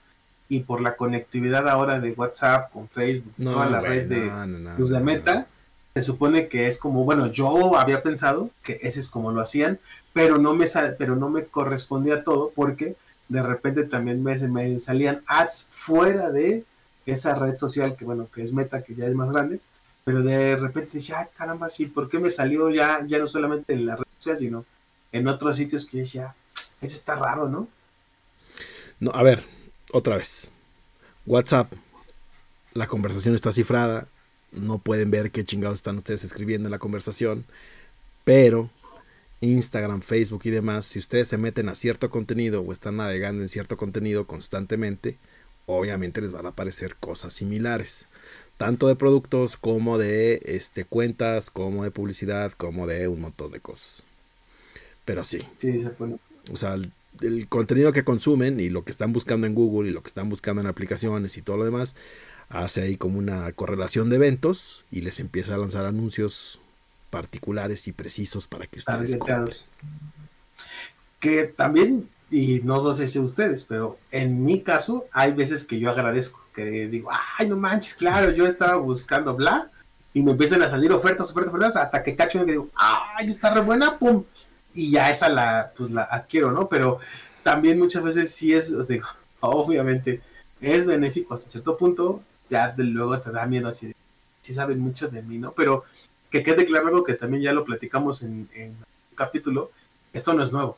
[0.49, 4.32] y por la conectividad ahora de WhatsApp con Facebook, toda la red de,
[4.76, 5.47] pues, de Meta,
[5.94, 9.80] se supone que es como, bueno, yo había pensado que ese es como lo hacían,
[10.12, 10.68] pero no me,
[10.98, 12.96] pero no me correspondía todo porque
[13.30, 16.66] de repente también me, salían ads fuera de
[17.06, 19.60] esa red social que, bueno, que es Meta, que ya es más grande,
[20.04, 23.74] pero de repente decía, ay, caramba, sí, ¿por qué me salió ya, ya no solamente
[23.74, 24.66] en la red social, sino
[25.12, 26.34] en otros sitios que decía,
[26.82, 27.68] eso está raro, ¿no?
[29.00, 29.44] No, a ver,
[29.91, 30.52] otra vez.
[31.26, 31.72] WhatsApp,
[32.74, 34.08] la conversación está cifrada,
[34.56, 37.45] no pueden ver qué chingados están ustedes escribiendo en la conversación,
[38.24, 38.70] pero
[39.41, 43.49] Instagram, Facebook y demás, si ustedes se meten a cierto contenido o están navegando en
[43.49, 45.18] cierto contenido constantemente,
[45.66, 48.08] obviamente les van a aparecer cosas similares
[48.58, 53.60] tanto de productos como de este, cuentas, como de publicidad, como de un montón de
[53.60, 54.04] cosas.
[55.06, 55.39] Pero sí.
[55.58, 56.18] Sí, se pone.
[56.51, 60.01] O sea, el, contenido que consumen y lo que están buscando en Google y lo
[60.01, 61.95] que están buscando en aplicaciones y todo lo demás,
[62.50, 66.60] hace ahí como una correlación de eventos y les empieza a lanzar anuncios
[67.10, 69.48] particulares y precisos para que ustedes compren.
[71.20, 75.91] Que también y no sé si ustedes, pero en mi caso hay veces que yo
[75.91, 79.70] agradezco, que digo, ay, no manches, claro, yo estaba buscando bla,
[80.14, 83.54] y me empiezan a salir ofertas, ofertas, ofertas, hasta que cacho y digo, ay, está
[83.54, 84.24] re buena, pum,
[84.74, 86.68] y ya esa la, pues la adquiero, ¿no?
[86.70, 87.00] Pero
[87.44, 89.08] también muchas veces sí es, os digo,
[89.39, 90.22] obviamente,
[90.60, 92.24] es benéfico hasta cierto punto,
[92.54, 93.93] ya de luego te da miedo así,
[94.41, 95.51] sí saben mucho de mí, ¿no?
[95.51, 95.84] Pero
[96.30, 99.72] que quede claro algo que también ya lo platicamos en, en un capítulo,
[100.14, 100.78] esto no es nuevo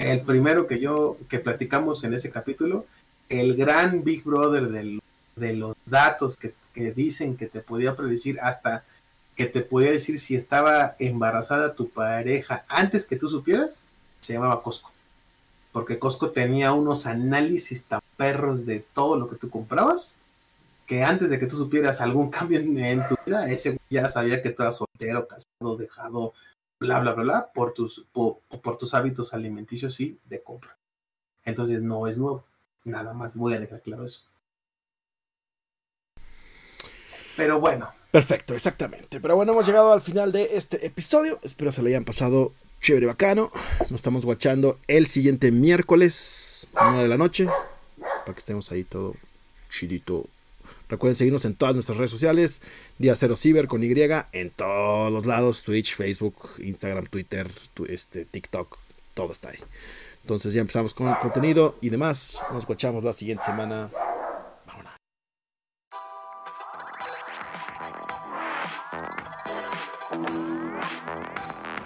[0.00, 2.86] el primero que yo, que platicamos en ese capítulo,
[3.28, 4.68] el gran Big Brother
[5.36, 6.54] de los datos que,
[6.94, 8.84] dicen que te podía predecir hasta
[9.34, 13.84] que te podía decir si estaba embarazada tu pareja antes que tú supieras,
[14.20, 14.90] se llamaba Costco.
[15.72, 20.18] Porque Costco tenía unos análisis tan perros de todo lo que tú comprabas,
[20.86, 24.50] que antes de que tú supieras algún cambio en, tu vida, ese ya sabía que
[24.50, 26.32] tú eras soltero, casado, dejado,
[26.80, 28.40] bla, bla, bla, bla, por tus, por,
[28.78, 30.76] tus hábitos alimenticios y de compra.
[31.44, 32.44] Entonces no es nuevo.
[32.84, 34.22] Nada más voy a dejar claro eso.
[37.36, 37.92] Pero bueno.
[38.10, 39.20] Perfecto, exactamente.
[39.20, 41.38] Pero bueno, hemos llegado al final de este episodio.
[41.42, 43.50] Espero se le hayan pasado chévere bacano.
[43.90, 47.46] Nos estamos guachando el siguiente miércoles, 9 de la noche.
[47.98, 49.14] Para que estemos ahí todo
[49.70, 50.28] chidito
[50.88, 52.60] Recuerden seguirnos en todas nuestras redes sociales.
[52.98, 53.92] Día Cero Ciber con Y
[54.32, 55.62] en todos los lados.
[55.62, 57.50] Twitch, Facebook, Instagram, Twitter,
[57.88, 58.78] este, TikTok.
[59.14, 59.58] Todo está ahí.
[60.22, 62.38] Entonces ya empezamos con el contenido y demás.
[62.50, 63.90] Nos escuchamos la siguiente semana.